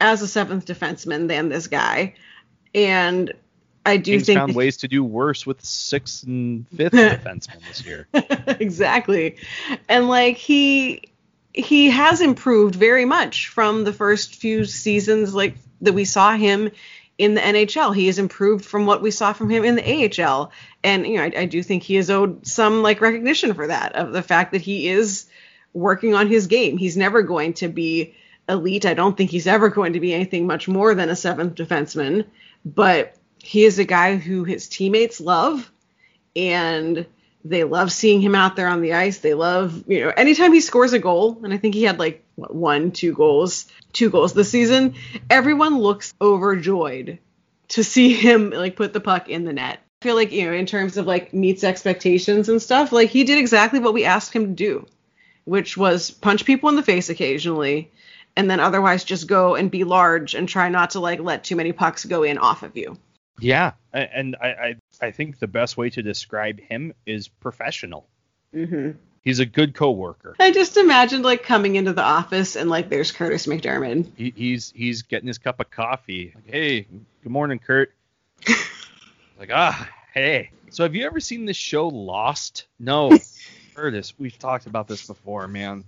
as 0.00 0.22
a 0.22 0.28
seventh 0.28 0.64
defenseman 0.64 1.28
than 1.28 1.50
this 1.50 1.66
guy. 1.66 2.14
And 2.74 3.32
I 3.84 3.96
do 3.96 4.12
Kings 4.12 4.26
think 4.26 4.38
found 4.38 4.54
ways 4.54 4.78
to 4.78 4.88
do 4.88 5.02
worse 5.02 5.46
with 5.46 5.64
sixth 5.64 6.24
and 6.24 6.66
fifth 6.68 6.92
defensemen 6.92 7.66
this 7.68 7.84
year. 7.84 8.08
exactly. 8.60 9.36
And 9.88 10.08
like 10.08 10.36
he 10.36 11.02
he 11.52 11.90
has 11.90 12.20
improved 12.20 12.74
very 12.74 13.04
much 13.04 13.48
from 13.48 13.84
the 13.84 13.92
first 13.92 14.36
few 14.36 14.64
seasons 14.64 15.34
like 15.34 15.56
that 15.82 15.92
we 15.92 16.04
saw 16.04 16.36
him 16.36 16.70
in 17.18 17.34
the 17.34 17.40
NHL. 17.40 17.94
He 17.94 18.06
has 18.06 18.18
improved 18.18 18.64
from 18.64 18.86
what 18.86 19.02
we 19.02 19.10
saw 19.10 19.32
from 19.32 19.50
him 19.50 19.64
in 19.64 19.74
the 19.74 20.22
AHL. 20.22 20.50
And 20.82 21.06
you 21.06 21.16
know, 21.16 21.24
I, 21.24 21.32
I 21.38 21.44
do 21.46 21.62
think 21.62 21.82
he 21.82 21.96
is 21.96 22.10
owed 22.10 22.46
some 22.46 22.82
like 22.82 23.00
recognition 23.00 23.54
for 23.54 23.66
that 23.66 23.94
of 23.94 24.12
the 24.12 24.22
fact 24.22 24.52
that 24.52 24.62
he 24.62 24.88
is 24.88 25.26
working 25.72 26.14
on 26.14 26.28
his 26.28 26.46
game. 26.46 26.78
He's 26.78 26.96
never 26.96 27.22
going 27.22 27.54
to 27.54 27.68
be 27.68 28.14
elite. 28.48 28.86
I 28.86 28.94
don't 28.94 29.16
think 29.16 29.30
he's 29.30 29.46
ever 29.46 29.68
going 29.68 29.94
to 29.94 30.00
be 30.00 30.14
anything 30.14 30.46
much 30.46 30.68
more 30.68 30.94
than 30.94 31.08
a 31.08 31.16
seventh 31.16 31.54
defenseman, 31.54 32.24
but 32.64 33.16
he 33.38 33.64
is 33.64 33.78
a 33.78 33.84
guy 33.84 34.16
who 34.16 34.44
his 34.44 34.68
teammates 34.68 35.20
love 35.20 35.70
and 36.36 37.06
they 37.44 37.64
love 37.64 37.90
seeing 37.90 38.20
him 38.20 38.34
out 38.34 38.54
there 38.56 38.68
on 38.68 38.82
the 38.82 38.92
ice. 38.92 39.18
They 39.18 39.34
love, 39.34 39.84
you 39.88 40.04
know, 40.04 40.12
anytime 40.16 40.52
he 40.52 40.60
scores 40.60 40.92
a 40.92 40.98
goal, 40.98 41.40
and 41.42 41.52
I 41.52 41.56
think 41.56 41.74
he 41.74 41.82
had 41.82 41.98
like 41.98 42.24
what, 42.36 42.54
one, 42.54 42.92
two 42.92 43.12
goals, 43.14 43.66
two 43.92 44.10
goals 44.10 44.32
this 44.32 44.50
season, 44.50 44.94
everyone 45.28 45.78
looks 45.78 46.14
overjoyed 46.20 47.18
to 47.68 47.84
see 47.84 48.12
him 48.12 48.50
like 48.50 48.76
put 48.76 48.92
the 48.92 49.00
puck 49.00 49.28
in 49.28 49.44
the 49.44 49.52
net. 49.52 49.80
I 50.00 50.04
feel 50.04 50.14
like, 50.14 50.32
you 50.32 50.46
know, 50.46 50.52
in 50.52 50.66
terms 50.66 50.96
of 50.96 51.06
like 51.06 51.34
meets 51.34 51.64
expectations 51.64 52.48
and 52.48 52.62
stuff, 52.62 52.92
like 52.92 53.10
he 53.10 53.24
did 53.24 53.38
exactly 53.38 53.80
what 53.80 53.94
we 53.94 54.04
asked 54.04 54.32
him 54.32 54.46
to 54.46 54.52
do, 54.52 54.86
which 55.44 55.76
was 55.76 56.10
punch 56.10 56.44
people 56.44 56.68
in 56.68 56.76
the 56.76 56.82
face 56.82 57.08
occasionally 57.08 57.90
and 58.36 58.50
then 58.50 58.60
otherwise 58.60 59.04
just 59.04 59.26
go 59.26 59.54
and 59.54 59.70
be 59.70 59.84
large 59.84 60.34
and 60.34 60.48
try 60.48 60.68
not 60.68 60.90
to 60.90 61.00
like 61.00 61.20
let 61.20 61.44
too 61.44 61.56
many 61.56 61.72
pucks 61.72 62.04
go 62.04 62.22
in 62.22 62.38
off 62.38 62.62
of 62.62 62.76
you. 62.76 62.98
Yeah, 63.38 63.72
and 63.92 64.36
I, 64.40 64.48
I 64.48 64.76
I 65.00 65.10
think 65.10 65.38
the 65.38 65.46
best 65.46 65.76
way 65.76 65.90
to 65.90 66.02
describe 66.02 66.60
him 66.60 66.94
is 67.06 67.28
professional. 67.28 68.06
Mm-hmm. 68.54 68.92
He's 69.22 69.38
a 69.38 69.46
good 69.46 69.74
coworker. 69.74 70.34
I 70.40 70.50
just 70.50 70.76
imagined 70.76 71.24
like 71.24 71.44
coming 71.44 71.76
into 71.76 71.92
the 71.92 72.02
office 72.02 72.56
and 72.56 72.68
like 72.68 72.88
there's 72.88 73.12
Kurtis 73.12 73.46
MacDermid. 73.46 74.10
He, 74.16 74.32
he's 74.36 74.72
he's 74.74 75.02
getting 75.02 75.28
his 75.28 75.38
cup 75.38 75.60
of 75.60 75.70
coffee. 75.70 76.32
Like, 76.34 76.50
hey, 76.50 76.86
good 77.22 77.32
morning, 77.32 77.58
Kurt. 77.58 77.92
like, 79.38 79.50
ah, 79.52 79.88
hey. 80.12 80.50
So 80.70 80.82
have 80.82 80.94
you 80.94 81.06
ever 81.06 81.20
seen 81.20 81.44
this 81.44 81.56
show 81.56 81.88
Lost? 81.88 82.66
No, 82.80 83.16
Curtis. 83.74 84.14
We've 84.18 84.38
talked 84.38 84.66
about 84.66 84.88
this 84.88 85.06
before, 85.06 85.46
man. 85.46 85.84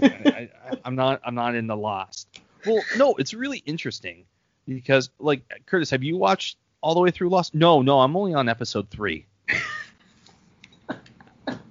I, 0.00 0.06
I, 0.06 0.50
I'm 0.84 0.94
not 0.94 1.20
I'm 1.24 1.34
not 1.34 1.54
in 1.54 1.66
the 1.66 1.76
Lost. 1.76 2.40
Well, 2.66 2.82
no, 2.96 3.14
it's 3.14 3.34
really 3.34 3.58
interesting 3.58 4.24
because 4.66 5.10
like 5.18 5.42
Curtis, 5.66 5.90
have 5.90 6.02
you 6.02 6.16
watched 6.16 6.56
all 6.80 6.94
the 6.94 7.00
way 7.00 7.10
through 7.10 7.28
Lost? 7.30 7.54
No, 7.54 7.82
no, 7.82 8.00
I'm 8.00 8.16
only 8.16 8.34
on 8.34 8.48
episode 8.48 8.88
three. 8.90 9.26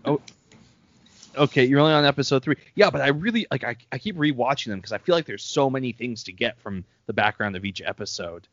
oh, 0.06 0.22
okay, 1.36 1.66
you're 1.66 1.80
only 1.80 1.94
on 1.94 2.06
episode 2.06 2.44
three. 2.44 2.56
Yeah, 2.76 2.90
but 2.90 3.02
I 3.02 3.10
really 3.10 3.48
like 3.52 3.64
I, 3.64 3.76
I 3.92 3.98
keep 3.98 4.16
rewatching 4.16 4.68
them 4.68 4.80
because 4.80 4.92
I 4.92 4.98
feel 4.98 5.16
like 5.16 5.26
there's 5.26 5.44
so 5.44 5.70
many 5.70 5.92
things 5.92 6.24
to 6.26 6.32
get 6.32 6.60
from 6.60 6.84
the 7.06 7.14
background 7.14 7.56
of 7.56 7.66
each 7.66 7.82
episode. 7.82 8.48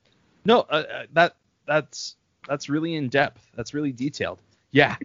No, 0.45 0.61
uh, 0.61 0.85
uh, 0.93 1.03
that 1.13 1.37
that's 1.67 2.17
that's 2.47 2.69
really 2.69 2.95
in 2.95 3.09
depth. 3.09 3.47
That's 3.55 3.75
really 3.75 3.93
detailed. 3.93 4.39
Yeah, 4.71 4.97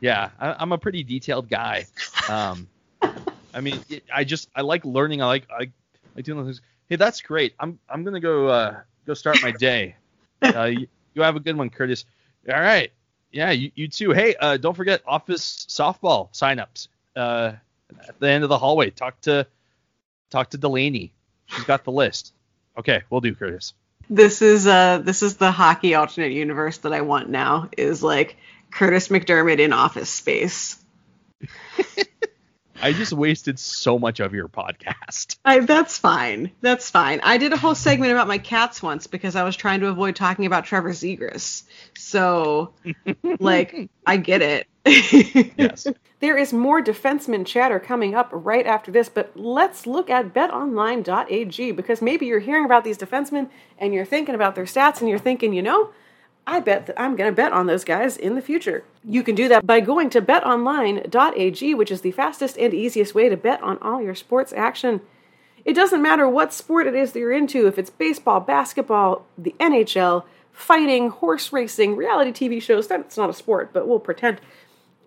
yeah, 0.00 0.30
I, 0.38 0.56
I'm 0.58 0.72
a 0.72 0.78
pretty 0.78 1.02
detailed 1.02 1.48
guy. 1.48 1.86
Um, 2.28 2.68
I 3.54 3.60
mean, 3.60 3.80
it, 3.88 4.04
I 4.12 4.24
just 4.24 4.48
I 4.54 4.62
like 4.62 4.84
learning. 4.84 5.22
I 5.22 5.26
like 5.26 5.46
I 5.50 5.70
like 6.16 6.24
doing 6.24 6.38
those 6.38 6.58
things. 6.58 6.60
Hey, 6.88 6.96
that's 6.96 7.20
great. 7.20 7.54
I'm 7.58 7.78
I'm 7.88 8.04
gonna 8.04 8.20
go 8.20 8.48
uh, 8.48 8.80
go 9.06 9.14
start 9.14 9.38
my 9.42 9.52
day. 9.52 9.96
Uh, 10.42 10.64
you, 10.64 10.86
you 11.14 11.22
have 11.22 11.36
a 11.36 11.40
good 11.40 11.56
one, 11.56 11.70
Curtis. 11.70 12.04
All 12.52 12.60
right. 12.60 12.92
Yeah, 13.32 13.50
you, 13.52 13.70
you 13.74 13.88
too. 13.88 14.10
Hey, 14.10 14.36
uh, 14.38 14.58
don't 14.58 14.74
forget 14.74 15.00
office 15.06 15.64
softball 15.70 16.30
signups. 16.34 16.88
Uh, 17.16 17.52
at 18.06 18.20
the 18.20 18.28
end 18.28 18.44
of 18.44 18.50
the 18.50 18.58
hallway, 18.58 18.90
talk 18.90 19.18
to 19.22 19.46
talk 20.28 20.50
to 20.50 20.58
Delaney. 20.58 21.14
She's 21.46 21.64
got 21.64 21.84
the 21.84 21.92
list. 21.92 22.34
Okay, 22.78 23.02
we'll 23.08 23.22
do, 23.22 23.34
Curtis. 23.34 23.72
This 24.10 24.42
is 24.42 24.66
uh 24.66 24.98
this 24.98 25.22
is 25.22 25.36
the 25.36 25.50
hockey 25.50 25.94
alternate 25.94 26.32
universe 26.32 26.78
that 26.78 26.92
I 26.92 27.00
want 27.00 27.30
now 27.30 27.70
is 27.76 28.02
like 28.02 28.36
Kurtis 28.70 29.08
MacDermid 29.08 29.60
in 29.60 29.72
office 29.72 30.10
space. 30.10 30.76
I 32.82 32.92
just 32.92 33.12
wasted 33.12 33.58
so 33.58 33.98
much 33.98 34.20
of 34.20 34.34
your 34.34 34.48
podcast. 34.48 35.36
I, 35.44 35.60
that's 35.60 35.98
fine. 35.98 36.50
That's 36.60 36.90
fine. 36.90 37.20
I 37.22 37.38
did 37.38 37.52
a 37.52 37.56
whole 37.56 37.74
segment 37.74 38.12
about 38.12 38.28
my 38.28 38.38
cats 38.38 38.82
once 38.82 39.06
because 39.06 39.36
I 39.36 39.44
was 39.44 39.56
trying 39.56 39.80
to 39.80 39.88
avoid 39.88 40.16
talking 40.16 40.46
about 40.46 40.64
Trevor 40.64 40.90
Zegras. 40.90 41.62
So, 41.96 42.72
like, 43.38 43.88
I 44.06 44.16
get 44.16 44.42
it. 44.42 44.66
Yes. 45.56 45.86
There 46.20 46.38
is 46.38 46.54
more 46.54 46.82
defenseman 46.82 47.44
chatter 47.44 47.78
coming 47.78 48.14
up 48.14 48.30
right 48.32 48.66
after 48.66 48.90
this, 48.90 49.10
but 49.10 49.32
let's 49.36 49.86
look 49.86 50.08
at 50.08 50.32
betonline.ag 50.32 51.72
because 51.72 52.00
maybe 52.00 52.24
you're 52.24 52.38
hearing 52.38 52.64
about 52.64 52.82
these 52.82 52.96
defensemen 52.96 53.50
and 53.76 53.92
you're 53.92 54.06
thinking 54.06 54.34
about 54.34 54.54
their 54.54 54.64
stats 54.64 55.00
and 55.00 55.10
you're 55.10 55.18
thinking, 55.18 55.52
you 55.52 55.60
know, 55.60 55.90
I 56.46 56.60
bet 56.60 56.86
that 56.86 57.00
I'm 57.00 57.16
going 57.16 57.30
to 57.30 57.34
bet 57.34 57.52
on 57.52 57.66
those 57.66 57.84
guys 57.84 58.16
in 58.16 58.34
the 58.34 58.42
future. 58.42 58.84
You 59.02 59.22
can 59.22 59.34
do 59.34 59.48
that 59.48 59.66
by 59.66 59.80
going 59.80 60.10
to 60.10 60.20
betonline.ag, 60.20 61.74
which 61.74 61.90
is 61.90 62.02
the 62.02 62.10
fastest 62.10 62.58
and 62.58 62.74
easiest 62.74 63.14
way 63.14 63.28
to 63.28 63.36
bet 63.36 63.62
on 63.62 63.78
all 63.78 64.02
your 64.02 64.14
sports 64.14 64.52
action. 64.52 65.00
It 65.64 65.72
doesn't 65.74 66.02
matter 66.02 66.28
what 66.28 66.52
sport 66.52 66.86
it 66.86 66.94
is 66.94 67.12
that 67.12 67.20
you're 67.20 67.32
into, 67.32 67.66
if 67.66 67.78
it's 67.78 67.88
baseball, 67.88 68.40
basketball, 68.40 69.24
the 69.38 69.54
NHL, 69.58 70.24
fighting, 70.52 71.08
horse 71.08 71.52
racing, 71.52 71.96
reality 71.96 72.30
TV 72.30 72.60
shows, 72.60 72.86
that's 72.86 73.16
not 73.16 73.30
a 73.30 73.34
sport, 73.34 73.72
but 73.72 73.88
we'll 73.88 73.98
pretend. 73.98 74.40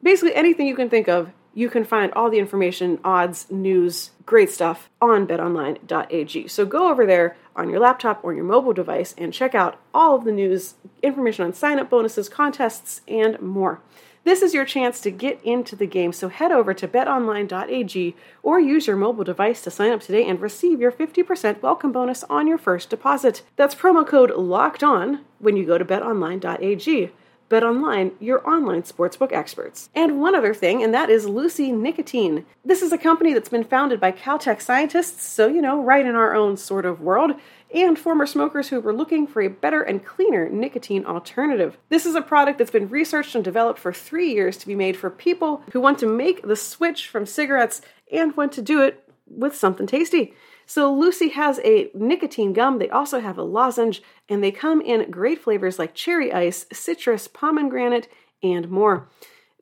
Basically, 0.01 0.33
anything 0.33 0.67
you 0.67 0.75
can 0.75 0.89
think 0.89 1.07
of, 1.07 1.31
you 1.57 1.71
can 1.71 1.83
find 1.83 2.13
all 2.13 2.29
the 2.29 2.37
information, 2.37 2.99
odds, 3.03 3.49
news, 3.49 4.11
great 4.27 4.51
stuff 4.51 4.91
on 5.01 5.25
betonline.ag. 5.25 6.47
So 6.49 6.67
go 6.67 6.91
over 6.91 7.03
there 7.03 7.35
on 7.55 7.67
your 7.67 7.79
laptop 7.79 8.19
or 8.23 8.31
your 8.31 8.43
mobile 8.43 8.73
device 8.73 9.15
and 9.17 9.33
check 9.33 9.55
out 9.55 9.81
all 9.91 10.15
of 10.15 10.23
the 10.23 10.31
news, 10.31 10.75
information 11.01 11.45
on 11.45 11.53
sign 11.53 11.79
up 11.79 11.89
bonuses, 11.89 12.29
contests, 12.29 13.01
and 13.07 13.41
more. 13.41 13.81
This 14.23 14.43
is 14.43 14.53
your 14.53 14.65
chance 14.65 15.01
to 15.01 15.09
get 15.09 15.43
into 15.43 15.75
the 15.75 15.87
game, 15.87 16.13
so 16.13 16.29
head 16.29 16.51
over 16.51 16.75
to 16.75 16.87
betonline.ag 16.87 18.15
or 18.43 18.59
use 18.59 18.85
your 18.85 18.95
mobile 18.95 19.23
device 19.23 19.63
to 19.63 19.71
sign 19.71 19.91
up 19.91 20.01
today 20.01 20.29
and 20.29 20.39
receive 20.39 20.79
your 20.79 20.91
50% 20.91 21.63
welcome 21.63 21.91
bonus 21.91 22.23
on 22.25 22.45
your 22.45 22.59
first 22.59 22.91
deposit. 22.91 23.41
That's 23.55 23.73
promo 23.73 24.05
code 24.05 24.29
LOCKED 24.29 24.83
ON 24.83 25.21
when 25.39 25.57
you 25.57 25.65
go 25.65 25.79
to 25.79 25.85
betonline.ag. 25.85 27.09
BetOnline, 27.49 28.11
your 28.19 28.47
online 28.47 28.83
sportsbook 28.83 29.31
experts. 29.31 29.89
And 29.95 30.19
one 30.19 30.35
other 30.35 30.53
thing, 30.53 30.83
and 30.83 30.93
that 30.93 31.09
is 31.09 31.25
Lucy 31.25 31.71
Nicotine. 31.71 32.45
This 32.65 32.81
is 32.81 32.91
a 32.91 32.97
company 32.97 33.33
that's 33.33 33.49
been 33.49 33.63
founded 33.63 33.99
by 33.99 34.11
Caltech 34.11 34.61
scientists, 34.61 35.25
so 35.25 35.47
you 35.47 35.61
know, 35.61 35.81
right 35.81 36.05
in 36.05 36.15
our 36.15 36.35
own 36.35 36.57
sort 36.57 36.85
of 36.85 37.01
world, 37.01 37.31
and 37.73 37.97
former 37.97 38.25
smokers 38.25 38.69
who 38.69 38.79
were 38.79 38.93
looking 38.93 39.27
for 39.27 39.41
a 39.41 39.49
better 39.49 39.81
and 39.81 40.05
cleaner 40.05 40.49
nicotine 40.49 41.05
alternative. 41.05 41.77
This 41.89 42.05
is 42.05 42.15
a 42.15 42.21
product 42.21 42.57
that's 42.57 42.71
been 42.71 42.89
researched 42.89 43.35
and 43.35 43.43
developed 43.43 43.79
for 43.79 43.93
three 43.93 44.33
years 44.33 44.57
to 44.57 44.67
be 44.67 44.75
made 44.75 44.97
for 44.97 45.09
people 45.09 45.63
who 45.73 45.81
want 45.81 45.99
to 45.99 46.05
make 46.05 46.41
the 46.41 46.55
switch 46.55 47.07
from 47.07 47.25
cigarettes 47.25 47.81
and 48.11 48.35
want 48.37 48.51
to 48.53 48.61
do 48.61 48.81
it 48.81 49.03
with 49.25 49.55
something 49.55 49.87
tasty. 49.87 50.33
So 50.67 50.93
Lucy 50.93 51.29
has 51.29 51.59
a 51.63 51.89
nicotine 51.95 52.53
gum. 52.53 52.77
They 52.77 52.89
also 52.89 53.21
have 53.21 53.37
a 53.37 53.43
lozenge, 53.43 54.03
and 54.29 54.43
they 54.43 54.51
come 54.51 54.81
in 54.81 55.09
great 55.09 55.41
flavors 55.41 55.79
like 55.79 55.95
cherry 55.95 56.31
ice, 56.31 56.65
citrus, 56.71 57.27
pomegranate, 57.27 58.09
and 58.43 58.69
more. 58.69 59.07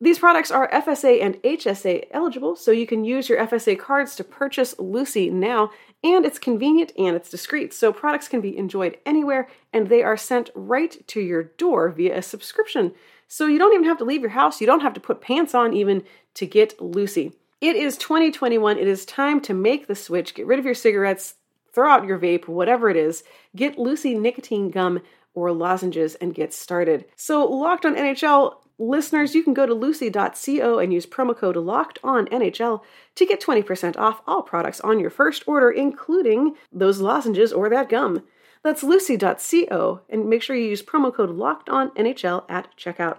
These 0.01 0.19
products 0.19 0.51
are 0.51 0.69
FSA 0.71 1.23
and 1.23 1.35
HSA 1.35 2.07
eligible, 2.11 2.57
so 2.57 2.71
you 2.71 2.85
can 2.85 3.05
use 3.05 3.29
your 3.29 3.37
FSA 3.37 3.79
cards 3.79 4.15
to 4.15 4.23
purchase 4.25 4.75
Lucy 4.77 5.29
now, 5.29 5.69
and 6.03 6.25
it's 6.25 6.39
convenient 6.39 6.91
and 6.97 7.15
it's 7.15 7.29
discreet, 7.29 7.73
so 7.73 7.93
products 7.93 8.27
can 8.27 8.41
be 8.41 8.57
enjoyed 8.57 8.97
anywhere 9.05 9.47
and 9.71 9.87
they 9.87 10.03
are 10.03 10.17
sent 10.17 10.49
right 10.53 11.07
to 11.07 11.21
your 11.21 11.43
door 11.43 11.89
via 11.89 12.17
a 12.17 12.21
subscription. 12.21 12.93
So 13.27 13.45
you 13.47 13.57
don't 13.57 13.73
even 13.73 13.85
have 13.85 13.97
to 13.99 14.03
leave 14.03 14.21
your 14.21 14.31
house, 14.31 14.59
you 14.59 14.67
don't 14.67 14.81
have 14.81 14.93
to 14.95 14.99
put 14.99 15.21
pants 15.21 15.55
on 15.55 15.73
even 15.73 16.03
to 16.33 16.45
get 16.45 16.81
Lucy. 16.81 17.31
It 17.65 17.75
is 17.75 17.97
2021. 17.97 18.77
It 18.77 18.87
is 18.87 19.07
time 19.07 19.41
to 19.41 19.53
make 19.55 19.87
the 19.87 19.95
switch. 19.95 20.35
Get 20.35 20.45
rid 20.45 20.59
of 20.59 20.65
your 20.65 20.75
cigarettes, 20.75 21.33
throw 21.73 21.89
out 21.89 22.05
your 22.05 22.19
vape, 22.19 22.47
whatever 22.47 22.91
it 22.91 22.95
is. 22.95 23.23
Get 23.55 23.79
Lucy 23.79 24.13
nicotine 24.13 24.69
gum 24.69 25.01
or 25.33 25.51
lozenges 25.51 26.13
and 26.13 26.35
get 26.35 26.53
started. 26.53 27.05
So, 27.15 27.43
Locked 27.43 27.83
on 27.83 27.95
NHL 27.95 28.57
listeners, 28.77 29.33
you 29.33 29.41
can 29.41 29.55
go 29.55 29.65
to 29.65 29.73
lucy.co 29.73 30.77
and 30.77 30.93
use 30.93 31.07
promo 31.07 31.35
code 31.35 31.55
Locked 31.55 31.97
On 32.03 32.27
NHL 32.27 32.81
to 33.15 33.25
get 33.25 33.41
20% 33.41 33.97
off 33.97 34.21
all 34.27 34.43
products 34.43 34.79
on 34.81 34.99
your 34.99 35.09
first 35.09 35.43
order, 35.47 35.71
including 35.71 36.53
those 36.71 36.99
lozenges 36.99 37.51
or 37.51 37.67
that 37.69 37.89
gum. 37.89 38.21
That's 38.61 38.83
lucy.co 38.83 40.01
and 40.07 40.29
make 40.29 40.43
sure 40.43 40.55
you 40.55 40.67
use 40.67 40.83
promo 40.83 41.11
code 41.11 41.31
Locked 41.31 41.69
On 41.69 41.89
NHL 41.95 42.45
at 42.47 42.67
checkout. 42.77 43.17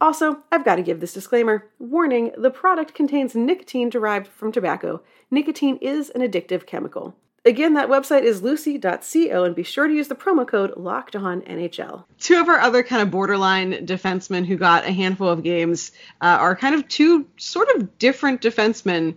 Also, 0.00 0.38
I've 0.52 0.64
got 0.64 0.76
to 0.76 0.82
give 0.82 1.00
this 1.00 1.14
disclaimer 1.14 1.68
warning 1.78 2.32
the 2.36 2.50
product 2.50 2.94
contains 2.94 3.34
nicotine 3.34 3.90
derived 3.90 4.28
from 4.28 4.52
tobacco. 4.52 5.02
Nicotine 5.30 5.76
is 5.78 6.10
an 6.10 6.20
addictive 6.20 6.66
chemical. 6.66 7.14
Again, 7.44 7.74
that 7.74 7.88
website 7.88 8.22
is 8.22 8.42
lucy.co 8.42 9.44
and 9.44 9.54
be 9.54 9.62
sure 9.62 9.88
to 9.88 9.94
use 9.94 10.08
the 10.08 10.14
promo 10.14 10.46
code 10.46 10.74
LOCKEDONNHL. 10.76 12.04
Two 12.18 12.40
of 12.40 12.48
our 12.48 12.60
other 12.60 12.82
kind 12.82 13.00
of 13.00 13.10
borderline 13.10 13.86
defensemen 13.86 14.44
who 14.44 14.56
got 14.56 14.84
a 14.84 14.92
handful 14.92 15.28
of 15.28 15.42
games 15.42 15.92
uh, 16.20 16.36
are 16.40 16.54
kind 16.54 16.74
of 16.74 16.86
two 16.88 17.26
sort 17.36 17.68
of 17.70 17.98
different 17.98 18.42
defensemen 18.42 19.14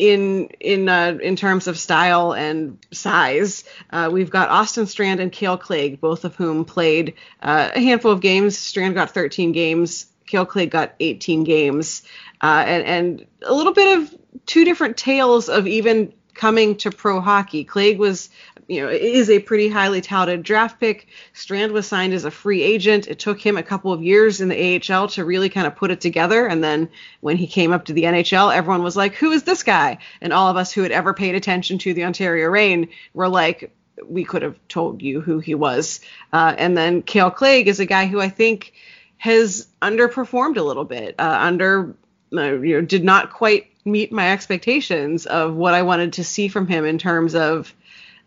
in 0.00 0.46
in 0.60 0.88
uh, 0.88 1.18
in 1.22 1.36
terms 1.36 1.66
of 1.66 1.78
style 1.78 2.32
and 2.32 2.78
size. 2.90 3.64
Uh, 3.90 4.08
we've 4.10 4.30
got 4.30 4.48
Austin 4.48 4.86
Strand 4.86 5.20
and 5.20 5.30
Kale 5.30 5.58
Clague, 5.58 6.00
both 6.00 6.24
of 6.24 6.34
whom 6.34 6.64
played 6.64 7.14
uh, 7.42 7.70
a 7.74 7.80
handful 7.80 8.10
of 8.10 8.20
games. 8.20 8.56
Strand 8.56 8.94
got 8.94 9.10
13 9.10 9.52
games. 9.52 10.06
Kale 10.26 10.46
Clague 10.46 10.70
got 10.70 10.94
18 11.00 11.44
games, 11.44 12.02
uh, 12.40 12.64
and 12.66 12.84
and 12.84 13.26
a 13.42 13.52
little 13.52 13.74
bit 13.74 13.98
of 13.98 14.14
two 14.46 14.64
different 14.64 14.96
tales 14.96 15.50
of 15.50 15.66
even 15.66 16.14
coming 16.34 16.76
to 16.76 16.90
pro 16.90 17.20
hockey. 17.20 17.64
Clague 17.64 17.98
was, 17.98 18.30
you 18.68 18.82
know, 18.82 18.88
is 18.88 19.30
a 19.30 19.38
pretty 19.38 19.68
highly 19.68 20.00
touted 20.00 20.42
draft 20.42 20.80
pick. 20.80 21.08
Strand 21.32 21.72
was 21.72 21.86
signed 21.86 22.12
as 22.12 22.24
a 22.24 22.30
free 22.30 22.62
agent. 22.62 23.08
It 23.08 23.18
took 23.18 23.40
him 23.40 23.56
a 23.56 23.62
couple 23.62 23.92
of 23.92 24.02
years 24.02 24.40
in 24.40 24.48
the 24.48 24.80
AHL 24.92 25.08
to 25.08 25.24
really 25.24 25.48
kind 25.48 25.66
of 25.66 25.76
put 25.76 25.90
it 25.90 26.00
together. 26.00 26.46
And 26.46 26.62
then 26.62 26.88
when 27.20 27.36
he 27.36 27.46
came 27.46 27.72
up 27.72 27.86
to 27.86 27.92
the 27.92 28.04
NHL, 28.04 28.54
everyone 28.54 28.82
was 28.82 28.96
like, 28.96 29.14
who 29.14 29.32
is 29.32 29.42
this 29.42 29.62
guy? 29.62 29.98
And 30.20 30.32
all 30.32 30.48
of 30.48 30.56
us 30.56 30.72
who 30.72 30.82
had 30.82 30.92
ever 30.92 31.14
paid 31.14 31.34
attention 31.34 31.78
to 31.78 31.94
the 31.94 32.04
Ontario 32.04 32.48
Reign 32.48 32.88
were 33.14 33.28
like, 33.28 33.72
we 34.08 34.24
could 34.24 34.42
have 34.42 34.56
told 34.68 35.02
you 35.02 35.20
who 35.20 35.40
he 35.40 35.54
was. 35.54 36.00
Uh, 36.32 36.54
and 36.56 36.76
then 36.76 37.02
Kale 37.02 37.30
Clague 37.30 37.68
is 37.68 37.80
a 37.80 37.86
guy 37.86 38.06
who 38.06 38.20
I 38.20 38.28
think 38.28 38.72
has 39.18 39.66
underperformed 39.82 40.56
a 40.56 40.62
little 40.62 40.84
bit, 40.84 41.14
uh, 41.18 41.38
under, 41.40 41.94
uh, 42.32 42.52
you 42.54 42.76
know, 42.76 42.80
did 42.80 43.04
not 43.04 43.32
quite 43.32 43.69
meet 43.84 44.12
my 44.12 44.32
expectations 44.32 45.26
of 45.26 45.54
what 45.54 45.74
I 45.74 45.82
wanted 45.82 46.14
to 46.14 46.24
see 46.24 46.48
from 46.48 46.66
him 46.66 46.84
in 46.84 46.98
terms 46.98 47.34
of 47.34 47.74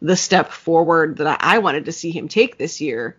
the 0.01 0.15
step 0.15 0.51
forward 0.51 1.17
that 1.17 1.37
I 1.41 1.59
wanted 1.59 1.85
to 1.85 1.91
see 1.91 2.11
him 2.11 2.27
take 2.27 2.57
this 2.57 2.81
year. 2.81 3.17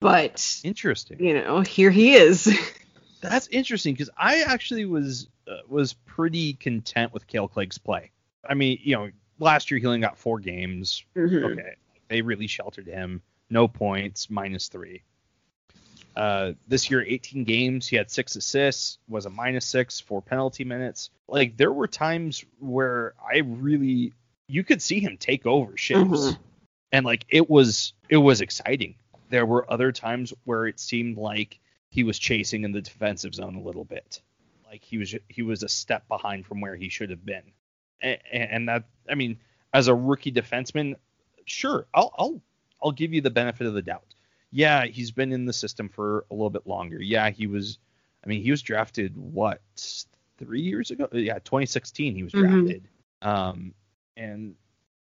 But 0.00 0.60
interesting, 0.62 1.24
you 1.24 1.34
know, 1.34 1.60
here 1.60 1.90
he 1.90 2.14
is. 2.14 2.52
That's 3.20 3.48
interesting 3.48 3.94
because 3.94 4.10
I 4.16 4.42
actually 4.42 4.84
was 4.84 5.28
uh, 5.48 5.58
was 5.68 5.94
pretty 5.94 6.54
content 6.54 7.12
with 7.12 7.26
Kale 7.26 7.48
Clague's 7.48 7.78
play. 7.78 8.10
I 8.48 8.54
mean, 8.54 8.78
you 8.82 8.96
know, 8.96 9.10
last 9.38 9.70
year 9.70 9.78
he 9.78 9.86
only 9.86 10.00
got 10.00 10.18
four 10.18 10.38
games. 10.38 11.04
Mm-hmm. 11.16 11.44
Okay, 11.52 11.74
they 12.08 12.20
really 12.20 12.46
sheltered 12.46 12.86
him. 12.86 13.22
No 13.48 13.68
points, 13.68 14.28
minus 14.28 14.68
three. 14.68 15.02
Uh, 16.16 16.52
this 16.66 16.90
year, 16.90 17.04
18 17.06 17.44
games, 17.44 17.86
he 17.86 17.96
had 17.96 18.10
six 18.10 18.36
assists, 18.36 18.98
was 19.06 19.26
a 19.26 19.30
minus 19.30 19.66
six, 19.66 20.00
for 20.00 20.22
penalty 20.22 20.64
minutes. 20.64 21.10
Like 21.28 21.58
there 21.58 21.72
were 21.72 21.86
times 21.86 22.42
where 22.58 23.12
I 23.22 23.38
really, 23.40 24.14
you 24.48 24.64
could 24.64 24.80
see 24.80 24.98
him 24.98 25.18
take 25.18 25.44
over 25.44 25.76
shifts, 25.76 26.02
mm-hmm. 26.08 26.42
and 26.90 27.04
like 27.04 27.26
it 27.28 27.50
was, 27.50 27.92
it 28.08 28.16
was 28.16 28.40
exciting. 28.40 28.94
There 29.28 29.44
were 29.44 29.70
other 29.70 29.92
times 29.92 30.32
where 30.44 30.66
it 30.66 30.80
seemed 30.80 31.18
like 31.18 31.60
he 31.90 32.02
was 32.02 32.18
chasing 32.18 32.64
in 32.64 32.72
the 32.72 32.80
defensive 32.80 33.34
zone 33.34 33.56
a 33.56 33.62
little 33.62 33.84
bit, 33.84 34.22
like 34.66 34.82
he 34.82 34.96
was, 34.96 35.14
he 35.28 35.42
was 35.42 35.62
a 35.62 35.68
step 35.68 36.08
behind 36.08 36.46
from 36.46 36.62
where 36.62 36.76
he 36.76 36.88
should 36.88 37.10
have 37.10 37.26
been, 37.26 37.42
and, 38.00 38.18
and 38.32 38.68
that, 38.70 38.84
I 39.06 39.16
mean, 39.16 39.38
as 39.74 39.88
a 39.88 39.94
rookie 39.94 40.32
defenseman, 40.32 40.94
sure, 41.44 41.86
I'll, 41.92 42.14
I'll, 42.16 42.40
I'll 42.82 42.92
give 42.92 43.12
you 43.12 43.20
the 43.20 43.30
benefit 43.30 43.66
of 43.66 43.74
the 43.74 43.82
doubt 43.82 44.14
yeah, 44.56 44.86
he's 44.86 45.10
been 45.10 45.32
in 45.32 45.44
the 45.44 45.52
system 45.52 45.90
for 45.90 46.24
a 46.30 46.34
little 46.34 46.48
bit 46.48 46.66
longer. 46.66 47.00
Yeah, 47.00 47.28
he 47.28 47.46
was. 47.46 47.78
I 48.24 48.28
mean, 48.28 48.42
he 48.42 48.50
was 48.50 48.62
drafted 48.62 49.14
what 49.14 49.60
three 50.38 50.62
years 50.62 50.90
ago? 50.90 51.08
Yeah, 51.12 51.34
2016 51.34 52.14
he 52.14 52.22
was 52.22 52.32
mm-hmm. 52.32 52.50
drafted. 52.50 52.88
Mm-hmm. 53.22 53.28
Um, 53.28 53.74
and 54.16 54.54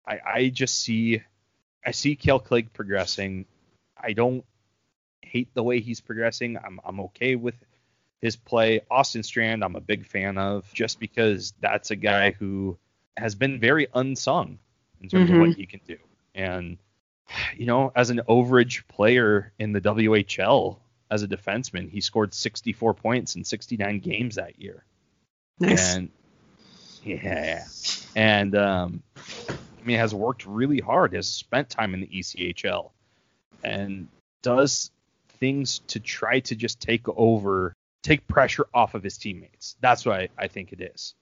I 0.07 0.19
I 0.25 0.49
just 0.49 0.79
see 0.79 1.21
I 1.85 1.91
see 1.91 2.15
Kale 2.15 2.39
Clague 2.39 2.73
progressing. 2.73 3.45
I 3.95 4.13
don't 4.13 4.43
hate 5.21 5.53
the 5.53 5.61
way 5.61 5.81
he's 5.81 6.01
progressing. 6.01 6.57
I'm 6.57 6.79
I'm 6.83 6.99
okay 7.01 7.35
with 7.35 7.55
his 8.21 8.35
play. 8.35 8.81
Austin 8.89 9.21
Strand, 9.21 9.63
I'm 9.63 9.75
a 9.75 9.81
big 9.81 10.07
fan 10.07 10.39
of, 10.39 10.67
just 10.73 10.99
because 10.99 11.53
that's 11.59 11.91
a 11.91 11.95
guy 11.95 12.31
who 12.31 12.79
has 13.15 13.35
been 13.35 13.59
very 13.59 13.85
unsung 13.93 14.57
in 14.99 15.09
terms 15.09 15.25
mm-hmm. 15.25 15.35
of 15.35 15.41
what 15.41 15.49
mm-hmm. 15.51 15.59
he 15.59 15.65
can 15.67 15.81
do. 15.85 15.97
And 16.33 16.79
you 17.55 17.65
know, 17.65 17.91
as 17.95 18.09
an 18.09 18.21
overage 18.27 18.87
player 18.87 19.51
in 19.59 19.71
the 19.71 19.81
WHL 19.81 20.77
as 21.09 21.23
a 21.23 21.27
defenseman, 21.27 21.89
he 21.89 22.01
scored 22.01 22.33
64 22.33 22.93
points 22.95 23.35
in 23.35 23.43
69 23.43 23.99
games 23.99 24.35
that 24.35 24.59
year. 24.59 24.83
Nice. 25.59 25.95
And 25.95 26.09
yeah, 27.03 27.65
and 28.15 28.55
um, 28.55 29.03
I 29.17 29.85
mean, 29.85 29.97
has 29.97 30.15
worked 30.15 30.45
really 30.45 30.79
hard, 30.79 31.13
has 31.13 31.27
spent 31.27 31.69
time 31.69 31.93
in 31.93 32.01
the 32.01 32.07
ECHL, 32.07 32.91
and 33.63 34.07
does 34.41 34.91
things 35.39 35.79
to 35.87 35.99
try 35.99 36.39
to 36.39 36.55
just 36.55 36.79
take 36.79 37.07
over, 37.09 37.75
take 38.01 38.25
pressure 38.27 38.65
off 38.73 38.93
of 38.93 39.03
his 39.03 39.17
teammates. 39.17 39.75
That's 39.81 40.05
what 40.05 40.19
I, 40.19 40.29
I 40.37 40.47
think 40.47 40.71
it 40.71 40.81
is. 40.81 41.13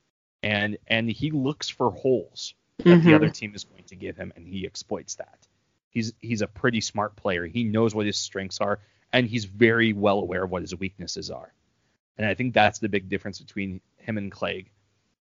And 0.43 0.77
and 0.87 1.09
he 1.09 1.31
looks 1.31 1.69
for 1.69 1.91
holes 1.91 2.53
that 2.77 2.85
mm-hmm. 2.85 3.07
the 3.07 3.15
other 3.15 3.29
team 3.29 3.53
is 3.55 3.63
going 3.63 3.83
to 3.85 3.95
give 3.95 4.17
him, 4.17 4.31
and 4.35 4.47
he 4.47 4.65
exploits 4.65 5.15
that. 5.15 5.47
He's 5.91 6.13
he's 6.21 6.41
a 6.41 6.47
pretty 6.47 6.82
smart 6.82 7.15
player. 7.15 7.45
He 7.45 7.63
knows 7.63 7.93
what 7.93 8.06
his 8.06 8.17
strengths 8.17 8.60
are, 8.60 8.80
and 9.13 9.27
he's 9.27 9.45
very 9.45 9.93
well 9.93 10.19
aware 10.19 10.43
of 10.43 10.49
what 10.49 10.63
his 10.63 10.75
weaknesses 10.75 11.30
are. 11.30 11.54
And 12.17 12.25
I 12.25 12.34
think 12.34 12.54
that's 12.54 12.80
the 12.80 12.89
big 12.89 13.10
difference 13.10 13.39
between 13.39 13.82
him 13.97 14.17
and 14.17 14.32
Clague, 14.32 14.69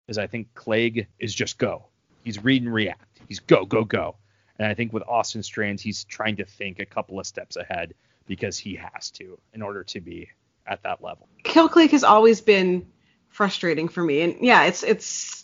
Is 0.07 0.17
I 0.17 0.27
think 0.27 0.53
Clague 0.55 1.07
is 1.19 1.33
just 1.33 1.57
go. 1.57 1.85
He's 2.23 2.43
read 2.43 2.63
and 2.63 2.73
react. 2.73 3.19
He's 3.27 3.39
go 3.39 3.65
go 3.65 3.83
go. 3.83 4.15
And 4.57 4.67
I 4.67 4.73
think 4.73 4.93
with 4.93 5.03
Austin 5.07 5.43
Strands, 5.43 5.81
he's 5.81 6.03
trying 6.05 6.37
to 6.37 6.45
think 6.45 6.79
a 6.79 6.85
couple 6.85 7.19
of 7.19 7.27
steps 7.27 7.57
ahead 7.57 7.93
because 8.25 8.57
he 8.57 8.75
has 8.75 9.11
to 9.11 9.37
in 9.53 9.61
order 9.61 9.83
to 9.83 9.99
be 9.99 10.29
at 10.65 10.83
that 10.83 11.03
level. 11.03 11.27
Kale 11.43 11.67
Clague 11.67 11.91
has 11.91 12.03
always 12.03 12.39
been 12.41 12.87
frustrating 13.27 13.89
for 13.89 14.01
me, 14.01 14.21
and 14.21 14.37
yeah, 14.39 14.63
it's 14.63 14.83
it's 14.83 15.42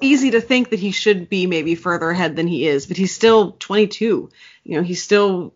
easy 0.00 0.32
to 0.32 0.40
think 0.40 0.70
that 0.70 0.80
he 0.80 0.90
should 0.90 1.28
be 1.28 1.46
maybe 1.46 1.74
further 1.74 2.10
ahead 2.10 2.36
than 2.36 2.46
he 2.46 2.66
is, 2.66 2.86
but 2.86 2.96
he's 2.96 3.14
still 3.14 3.52
22. 3.52 4.30
You 4.64 4.76
know, 4.76 4.82
he's 4.82 5.02
still 5.02 5.54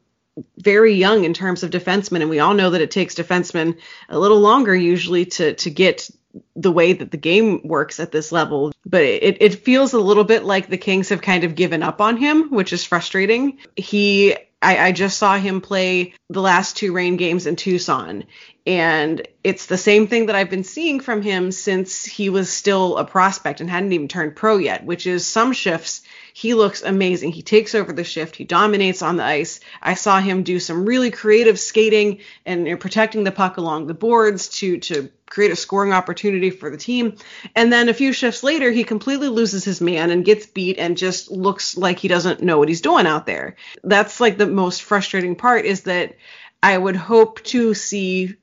very 0.56 0.94
young 0.94 1.24
in 1.24 1.34
terms 1.34 1.62
of 1.62 1.70
defensemen, 1.70 2.20
and 2.20 2.30
we 2.30 2.40
all 2.40 2.54
know 2.54 2.70
that 2.70 2.80
it 2.80 2.90
takes 2.90 3.14
defensemen 3.14 3.78
a 4.08 4.18
little 4.18 4.40
longer 4.40 4.74
usually 4.74 5.26
to 5.26 5.54
to 5.54 5.70
get 5.70 6.10
the 6.56 6.72
way 6.72 6.92
that 6.92 7.10
the 7.10 7.16
game 7.16 7.60
works 7.64 8.00
at 8.00 8.10
this 8.10 8.32
level. 8.32 8.72
But 8.84 9.02
it, 9.02 9.40
it 9.40 9.64
feels 9.64 9.92
a 9.92 10.00
little 10.00 10.24
bit 10.24 10.44
like 10.44 10.68
the 10.68 10.76
Kings 10.76 11.10
have 11.10 11.22
kind 11.22 11.44
of 11.44 11.54
given 11.54 11.82
up 11.82 12.00
on 12.00 12.16
him, 12.16 12.50
which 12.50 12.72
is 12.72 12.84
frustrating. 12.84 13.58
He 13.76 14.34
I, 14.60 14.78
I, 14.78 14.92
just 14.92 15.18
saw 15.18 15.36
him 15.36 15.60
play 15.60 16.14
the 16.34 16.42
last 16.42 16.76
two 16.76 16.92
Reign 16.92 17.16
games 17.16 17.46
in 17.46 17.56
Tucson. 17.56 18.24
And 18.66 19.26
it's 19.42 19.66
the 19.66 19.76
same 19.76 20.06
thing 20.06 20.26
that 20.26 20.36
I've 20.36 20.50
been 20.50 20.64
seeing 20.64 21.00
from 21.00 21.22
him 21.22 21.52
since 21.52 22.04
he 22.04 22.30
was 22.30 22.50
still 22.50 22.96
a 22.96 23.04
prospect 23.04 23.60
and 23.60 23.68
hadn't 23.68 23.92
even 23.92 24.08
turned 24.08 24.36
pro 24.36 24.56
yet, 24.56 24.84
which 24.84 25.06
is 25.06 25.26
some 25.26 25.52
shifts 25.52 26.02
he 26.36 26.52
looks 26.54 26.82
amazing. 26.82 27.30
He 27.30 27.42
takes 27.42 27.76
over 27.76 27.92
the 27.92 28.02
shift. 28.02 28.34
He 28.34 28.42
dominates 28.42 29.02
on 29.02 29.16
the 29.16 29.22
ice. 29.22 29.60
I 29.80 29.94
saw 29.94 30.18
him 30.18 30.42
do 30.42 30.58
some 30.58 30.84
really 30.84 31.12
creative 31.12 31.60
skating 31.60 32.18
and 32.44 32.66
you 32.66 32.72
know, 32.72 32.76
protecting 32.76 33.22
the 33.22 33.30
puck 33.30 33.56
along 33.56 33.86
the 33.86 33.94
boards 33.94 34.48
to 34.58 34.78
to 34.78 35.10
create 35.30 35.52
a 35.52 35.56
scoring 35.56 35.92
opportunity 35.92 36.50
for 36.50 36.70
the 36.70 36.76
team. 36.76 37.16
And 37.54 37.72
then 37.72 37.88
a 37.88 37.94
few 37.94 38.12
shifts 38.12 38.42
later, 38.42 38.72
he 38.72 38.82
completely 38.82 39.28
loses 39.28 39.64
his 39.64 39.80
man 39.80 40.10
and 40.10 40.24
gets 40.24 40.46
beat 40.46 40.78
and 40.78 40.96
just 40.96 41.30
looks 41.30 41.76
like 41.76 42.00
he 42.00 42.08
doesn't 42.08 42.42
know 42.42 42.58
what 42.58 42.68
he's 42.68 42.80
doing 42.80 43.06
out 43.06 43.26
there. 43.26 43.54
That's 43.84 44.20
like 44.20 44.36
the 44.36 44.46
most 44.46 44.82
frustrating 44.82 45.36
part 45.36 45.64
is 45.64 45.82
that 45.82 46.16
I 46.64 46.78
would 46.78 46.96
hope 46.96 47.42
to 47.44 47.74
see 47.74 48.36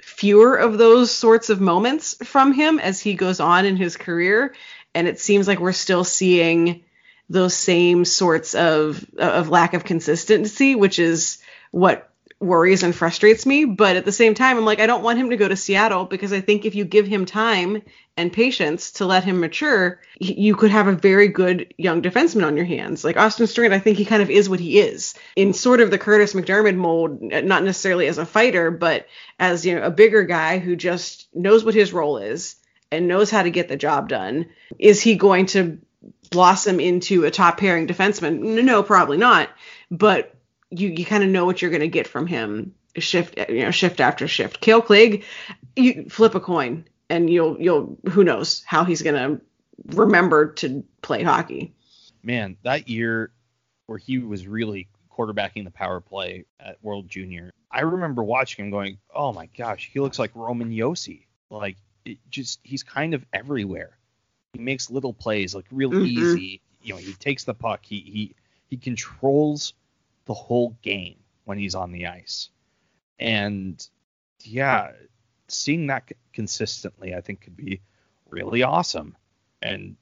fewer 0.00 0.54
of 0.54 0.78
those 0.78 1.10
sorts 1.10 1.50
of 1.50 1.60
moments 1.60 2.14
from 2.24 2.52
him 2.52 2.78
as 2.78 3.00
he 3.00 3.14
goes 3.14 3.40
on 3.40 3.66
in 3.66 3.74
his 3.76 3.96
career. 3.96 4.54
And 4.94 5.08
it 5.08 5.18
seems 5.18 5.48
like 5.48 5.58
we're 5.58 5.72
still 5.72 6.04
seeing 6.04 6.84
those 7.28 7.52
same 7.52 8.04
sorts 8.04 8.54
of 8.54 9.04
of 9.18 9.48
lack 9.48 9.74
of 9.74 9.82
consistency, 9.82 10.76
which 10.76 11.00
is 11.00 11.38
what 11.72 12.13
worries 12.40 12.82
and 12.82 12.94
frustrates 12.94 13.46
me. 13.46 13.64
But 13.64 13.96
at 13.96 14.04
the 14.04 14.12
same 14.12 14.34
time, 14.34 14.56
I'm 14.56 14.64
like, 14.64 14.80
I 14.80 14.86
don't 14.86 15.02
want 15.02 15.18
him 15.18 15.30
to 15.30 15.36
go 15.36 15.48
to 15.48 15.56
Seattle 15.56 16.04
because 16.04 16.32
I 16.32 16.40
think 16.40 16.64
if 16.64 16.74
you 16.74 16.84
give 16.84 17.06
him 17.06 17.26
time 17.26 17.82
and 18.16 18.32
patience 18.32 18.92
to 18.92 19.06
let 19.06 19.24
him 19.24 19.40
mature, 19.40 20.00
you 20.20 20.54
could 20.54 20.70
have 20.70 20.86
a 20.86 20.92
very 20.92 21.28
good 21.28 21.74
young 21.78 22.02
defenseman 22.02 22.46
on 22.46 22.56
your 22.56 22.64
hands. 22.64 23.04
Like 23.04 23.16
Austin 23.16 23.46
Strand, 23.46 23.74
I 23.74 23.78
think 23.78 23.98
he 23.98 24.04
kind 24.04 24.22
of 24.22 24.30
is 24.30 24.48
what 24.48 24.60
he 24.60 24.78
is 24.78 25.14
in 25.36 25.52
sort 25.52 25.80
of 25.80 25.90
the 25.90 25.98
Kurtis 25.98 26.34
MacDermid 26.34 26.76
mold, 26.76 27.20
not 27.20 27.64
necessarily 27.64 28.06
as 28.06 28.18
a 28.18 28.26
fighter, 28.26 28.70
but 28.70 29.06
as 29.38 29.66
you 29.66 29.74
know, 29.74 29.82
a 29.82 29.90
bigger 29.90 30.22
guy 30.22 30.58
who 30.58 30.76
just 30.76 31.28
knows 31.34 31.64
what 31.64 31.74
his 31.74 31.92
role 31.92 32.18
is 32.18 32.56
and 32.92 33.08
knows 33.08 33.30
how 33.30 33.42
to 33.42 33.50
get 33.50 33.68
the 33.68 33.76
job 33.76 34.08
done. 34.08 34.46
Is 34.78 35.00
he 35.00 35.16
going 35.16 35.46
to 35.46 35.78
blossom 36.30 36.80
into 36.80 37.24
a 37.24 37.30
top 37.30 37.58
pairing 37.58 37.86
defenseman? 37.86 38.62
No, 38.64 38.82
probably 38.82 39.16
not. 39.16 39.48
But 39.90 40.33
you 40.78 40.88
you 40.88 41.04
kind 41.04 41.24
of 41.24 41.30
know 41.30 41.44
what 41.44 41.62
you're 41.62 41.70
going 41.70 41.80
to 41.80 41.88
get 41.88 42.06
from 42.06 42.26
him 42.26 42.74
shift 42.96 43.38
you 43.48 43.62
know 43.62 43.70
shift 43.70 44.00
after 44.00 44.28
shift. 44.28 44.60
Kale 44.60 44.82
Clague, 44.82 45.24
you 45.76 46.06
flip 46.08 46.34
a 46.34 46.40
coin 46.40 46.84
and 47.10 47.30
you'll 47.30 47.60
you'll 47.60 47.98
who 48.10 48.24
knows 48.24 48.62
how 48.64 48.84
he's 48.84 49.02
going 49.02 49.16
to 49.16 49.40
remember 49.96 50.52
to 50.54 50.84
play 51.02 51.22
hockey. 51.22 51.74
Man, 52.22 52.56
that 52.62 52.88
year 52.88 53.30
where 53.86 53.98
he 53.98 54.18
was 54.18 54.46
really 54.46 54.88
quarterbacking 55.10 55.64
the 55.64 55.70
power 55.70 56.00
play 56.00 56.44
at 56.58 56.82
World 56.82 57.08
Junior, 57.08 57.52
I 57.70 57.80
remember 57.80 58.22
watching 58.22 58.64
him 58.64 58.70
going, 58.70 58.98
"Oh 59.14 59.32
my 59.32 59.46
gosh, 59.56 59.90
he 59.92 60.00
looks 60.00 60.18
like 60.18 60.30
Roman 60.34 60.70
Josi." 60.70 61.26
Like 61.50 61.76
it 62.04 62.18
just 62.30 62.60
he's 62.62 62.82
kind 62.82 63.14
of 63.14 63.24
everywhere. 63.32 63.98
He 64.52 64.60
makes 64.60 64.90
little 64.90 65.12
plays 65.12 65.54
like 65.54 65.66
real 65.70 65.90
mm-hmm. 65.90 66.06
easy. 66.06 66.60
You 66.82 66.94
know, 66.94 67.00
he 67.00 67.12
takes 67.14 67.44
the 67.44 67.54
puck. 67.54 67.80
He 67.84 68.00
he 68.00 68.34
he 68.68 68.76
controls 68.76 69.74
the 70.26 70.34
whole 70.34 70.76
game 70.82 71.16
when 71.44 71.58
he's 71.58 71.74
on 71.74 71.92
the 71.92 72.06
ice. 72.06 72.48
And 73.18 73.86
yeah, 74.40 74.92
seeing 75.48 75.88
that 75.88 76.10
consistently, 76.32 77.14
I 77.14 77.20
think 77.20 77.42
could 77.42 77.56
be 77.56 77.80
really 78.28 78.62
awesome. 78.62 79.16
And 79.62 79.96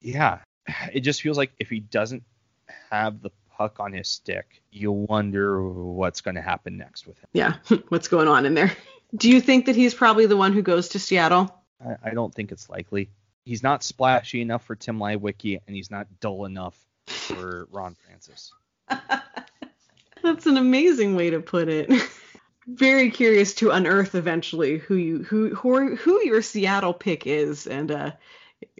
yeah, 0.00 0.40
it 0.92 1.00
just 1.00 1.22
feels 1.22 1.38
like 1.38 1.52
if 1.58 1.68
he 1.68 1.80
doesn't 1.80 2.22
have 2.90 3.20
the 3.20 3.30
puck 3.56 3.80
on 3.80 3.92
his 3.92 4.08
stick, 4.08 4.62
you 4.70 4.90
wonder 4.90 5.62
what's 5.62 6.20
going 6.20 6.34
to 6.34 6.42
happen 6.42 6.76
next 6.76 7.06
with 7.06 7.18
him. 7.18 7.28
Yeah, 7.32 7.54
what's 7.88 8.08
going 8.08 8.28
on 8.28 8.46
in 8.46 8.54
there? 8.54 8.72
Do 9.16 9.30
you 9.30 9.40
think 9.40 9.66
that 9.66 9.76
he's 9.76 9.94
probably 9.94 10.26
the 10.26 10.36
one 10.36 10.52
who 10.52 10.62
goes 10.62 10.88
to 10.90 10.98
Seattle? 10.98 11.54
I, 11.84 12.10
I 12.10 12.14
don't 12.14 12.34
think 12.34 12.50
it's 12.50 12.68
likely 12.68 13.10
he's 13.44 13.62
not 13.62 13.84
splashy 13.84 14.40
enough 14.40 14.64
for 14.64 14.74
Tim 14.74 14.98
Leiweke, 14.98 15.60
and 15.66 15.76
he's 15.76 15.90
not 15.90 16.06
dull 16.20 16.46
enough 16.46 16.76
for 17.06 17.68
Ron 17.70 17.94
Francis. 17.94 18.52
That's 20.24 20.46
an 20.46 20.56
amazing 20.56 21.16
way 21.16 21.30
to 21.30 21.40
put 21.40 21.68
it. 21.68 21.92
Very 22.66 23.10
curious 23.10 23.52
to 23.56 23.70
unearth 23.70 24.14
eventually 24.14 24.78
who 24.78 24.94
you 24.94 25.22
who 25.22 25.54
who, 25.54 25.96
who 25.96 26.24
your 26.24 26.40
Seattle 26.40 26.94
pick 26.94 27.26
is, 27.26 27.66
and 27.66 27.90
uh, 27.90 28.12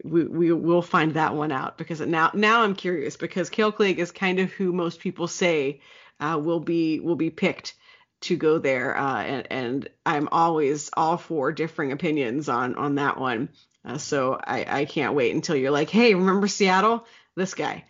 we 0.02 0.24
we 0.24 0.52
will 0.52 0.80
find 0.80 1.12
that 1.14 1.34
one 1.34 1.52
out 1.52 1.76
because 1.76 2.00
now 2.00 2.30
now 2.32 2.62
I'm 2.62 2.74
curious 2.74 3.18
because 3.18 3.50
Kale 3.50 3.72
Clague 3.72 3.98
is 3.98 4.10
kind 4.10 4.40
of 4.40 4.52
who 4.52 4.72
most 4.72 5.00
people 5.00 5.28
say 5.28 5.82
uh, 6.18 6.40
will 6.42 6.60
be 6.60 7.00
will 7.00 7.16
be 7.16 7.28
picked 7.28 7.74
to 8.22 8.36
go 8.38 8.58
there, 8.58 8.96
uh, 8.96 9.22
and, 9.22 9.46
and 9.50 9.88
I'm 10.06 10.30
always 10.32 10.88
all 10.96 11.18
for 11.18 11.52
differing 11.52 11.92
opinions 11.92 12.48
on 12.48 12.76
on 12.76 12.94
that 12.94 13.20
one. 13.20 13.50
Uh, 13.84 13.98
so 13.98 14.40
I, 14.42 14.80
I 14.80 14.84
can't 14.86 15.14
wait 15.14 15.34
until 15.34 15.56
you're 15.56 15.70
like, 15.70 15.90
hey, 15.90 16.14
remember 16.14 16.48
Seattle? 16.48 17.06
This 17.36 17.52
guy. 17.52 17.84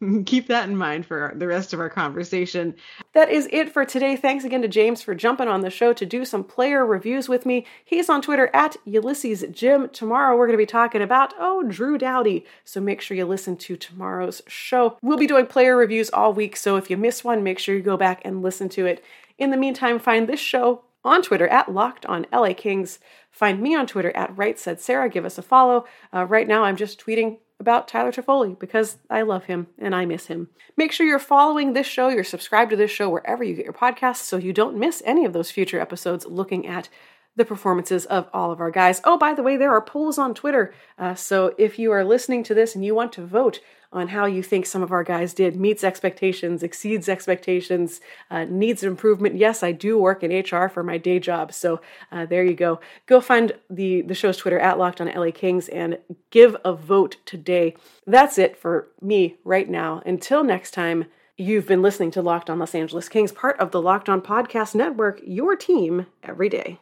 Keep 0.24 0.48
that 0.48 0.68
in 0.68 0.76
mind 0.76 1.04
for 1.04 1.32
the 1.36 1.46
rest 1.46 1.72
of 1.72 1.80
our 1.80 1.90
conversation. 1.90 2.74
That 3.12 3.30
is 3.30 3.48
it 3.52 3.70
for 3.70 3.84
today. 3.84 4.16
Thanks 4.16 4.44
again 4.44 4.62
to 4.62 4.68
James 4.68 5.02
for 5.02 5.14
jumping 5.14 5.48
on 5.48 5.60
the 5.60 5.70
show 5.70 5.92
to 5.92 6.06
do 6.06 6.24
some 6.24 6.42
player 6.42 6.86
reviews 6.86 7.28
with 7.28 7.44
me. 7.44 7.66
He's 7.84 8.08
on 8.08 8.22
Twitter 8.22 8.50
at 8.54 8.76
Ulysses 8.84 9.44
Jim. 9.50 9.88
Tomorrow 9.90 10.36
we're 10.36 10.46
going 10.46 10.58
to 10.58 10.62
be 10.62 10.66
talking 10.66 11.02
about, 11.02 11.34
oh, 11.38 11.62
Drew 11.64 11.98
Doughty. 11.98 12.46
So 12.64 12.80
make 12.80 13.00
sure 13.00 13.16
you 13.16 13.26
listen 13.26 13.56
to 13.58 13.76
tomorrow's 13.76 14.40
show. 14.46 14.96
We'll 15.02 15.18
be 15.18 15.26
doing 15.26 15.46
player 15.46 15.76
reviews 15.76 16.10
all 16.10 16.32
week. 16.32 16.56
So 16.56 16.76
if 16.76 16.88
you 16.88 16.96
miss 16.96 17.22
one, 17.22 17.42
make 17.42 17.58
sure 17.58 17.74
you 17.74 17.82
go 17.82 17.96
back 17.96 18.22
and 18.24 18.42
listen 18.42 18.68
to 18.70 18.86
it. 18.86 19.04
In 19.38 19.50
the 19.50 19.56
meantime, 19.56 19.98
find 19.98 20.28
this 20.28 20.40
show 20.40 20.84
on 21.04 21.22
Twitter 21.22 21.48
at 21.48 21.72
Locked 21.72 22.06
on 22.06 22.26
LA 22.32 22.52
Kings. 22.54 22.98
Find 23.30 23.60
me 23.60 23.74
on 23.74 23.86
Twitter 23.86 24.14
at 24.16 24.36
Right 24.36 24.58
Said 24.58 24.80
Sarah. 24.80 25.08
Give 25.08 25.24
us 25.24 25.38
a 25.38 25.42
follow. 25.42 25.86
Uh, 26.14 26.24
right 26.24 26.48
now, 26.48 26.64
I'm 26.64 26.76
just 26.76 27.04
tweeting 27.04 27.38
about 27.60 27.86
Tyler 27.86 28.10
Toffoli 28.10 28.58
because 28.58 28.96
I 29.08 29.22
love 29.22 29.44
him 29.44 29.68
and 29.78 29.94
I 29.94 30.06
miss 30.06 30.26
him. 30.26 30.48
Make 30.76 30.92
sure 30.92 31.06
you're 31.06 31.18
following 31.18 31.72
this 31.72 31.86
show, 31.86 32.08
you're 32.08 32.24
subscribed 32.24 32.70
to 32.70 32.76
this 32.76 32.90
show 32.90 33.08
wherever 33.08 33.44
you 33.44 33.54
get 33.54 33.64
your 33.64 33.74
podcasts 33.74 34.22
so 34.22 34.38
you 34.38 34.52
don't 34.52 34.78
miss 34.78 35.02
any 35.04 35.24
of 35.24 35.32
those 35.32 35.50
future 35.50 35.78
episodes 35.80 36.26
looking 36.26 36.66
at 36.66 36.88
the 37.36 37.44
performances 37.44 38.06
of 38.06 38.28
all 38.32 38.50
of 38.50 38.60
our 38.60 38.70
guys. 38.70 39.00
Oh, 39.04 39.16
by 39.16 39.34
the 39.34 39.42
way, 39.42 39.56
there 39.56 39.72
are 39.72 39.80
polls 39.80 40.18
on 40.18 40.34
Twitter. 40.34 40.74
Uh, 40.98 41.14
so 41.14 41.54
if 41.58 41.78
you 41.78 41.92
are 41.92 42.04
listening 42.04 42.42
to 42.44 42.54
this 42.54 42.74
and 42.74 42.84
you 42.84 42.94
want 42.94 43.12
to 43.12 43.24
vote 43.24 43.60
on 43.92 44.08
how 44.08 44.24
you 44.24 44.42
think 44.42 44.66
some 44.66 44.82
of 44.82 44.92
our 44.92 45.02
guys 45.02 45.34
did, 45.34 45.56
meets 45.56 45.82
expectations, 45.82 46.62
exceeds 46.62 47.08
expectations, 47.08 48.00
uh, 48.30 48.44
needs 48.44 48.82
improvement. 48.84 49.36
Yes, 49.36 49.62
I 49.62 49.72
do 49.72 49.98
work 49.98 50.22
in 50.22 50.30
HR 50.30 50.68
for 50.68 50.82
my 50.82 50.96
day 50.96 51.18
job. 51.18 51.52
So 51.52 51.80
uh, 52.12 52.26
there 52.26 52.44
you 52.44 52.54
go. 52.54 52.80
Go 53.06 53.20
find 53.20 53.52
the, 53.68 54.02
the 54.02 54.14
show's 54.14 54.36
Twitter 54.36 54.58
at 54.58 54.78
Locked 54.78 55.00
on 55.00 55.08
LA 55.08 55.30
Kings 55.32 55.68
and 55.68 55.98
give 56.30 56.56
a 56.64 56.72
vote 56.72 57.16
today. 57.24 57.74
That's 58.06 58.38
it 58.38 58.56
for 58.56 58.88
me 59.00 59.36
right 59.44 59.68
now. 59.68 60.02
Until 60.06 60.44
next 60.44 60.72
time. 60.72 61.06
You've 61.36 61.66
been 61.66 61.80
listening 61.80 62.10
to 62.10 62.20
Locked 62.20 62.50
On 62.50 62.58
Los 62.58 62.74
Angeles 62.74 63.08
Kings, 63.08 63.32
part 63.32 63.58
of 63.58 63.70
the 63.70 63.80
Locked 63.80 64.10
On 64.10 64.20
Podcast 64.20 64.74
Network, 64.74 65.22
your 65.24 65.56
team 65.56 66.04
every 66.22 66.50
day. 66.50 66.80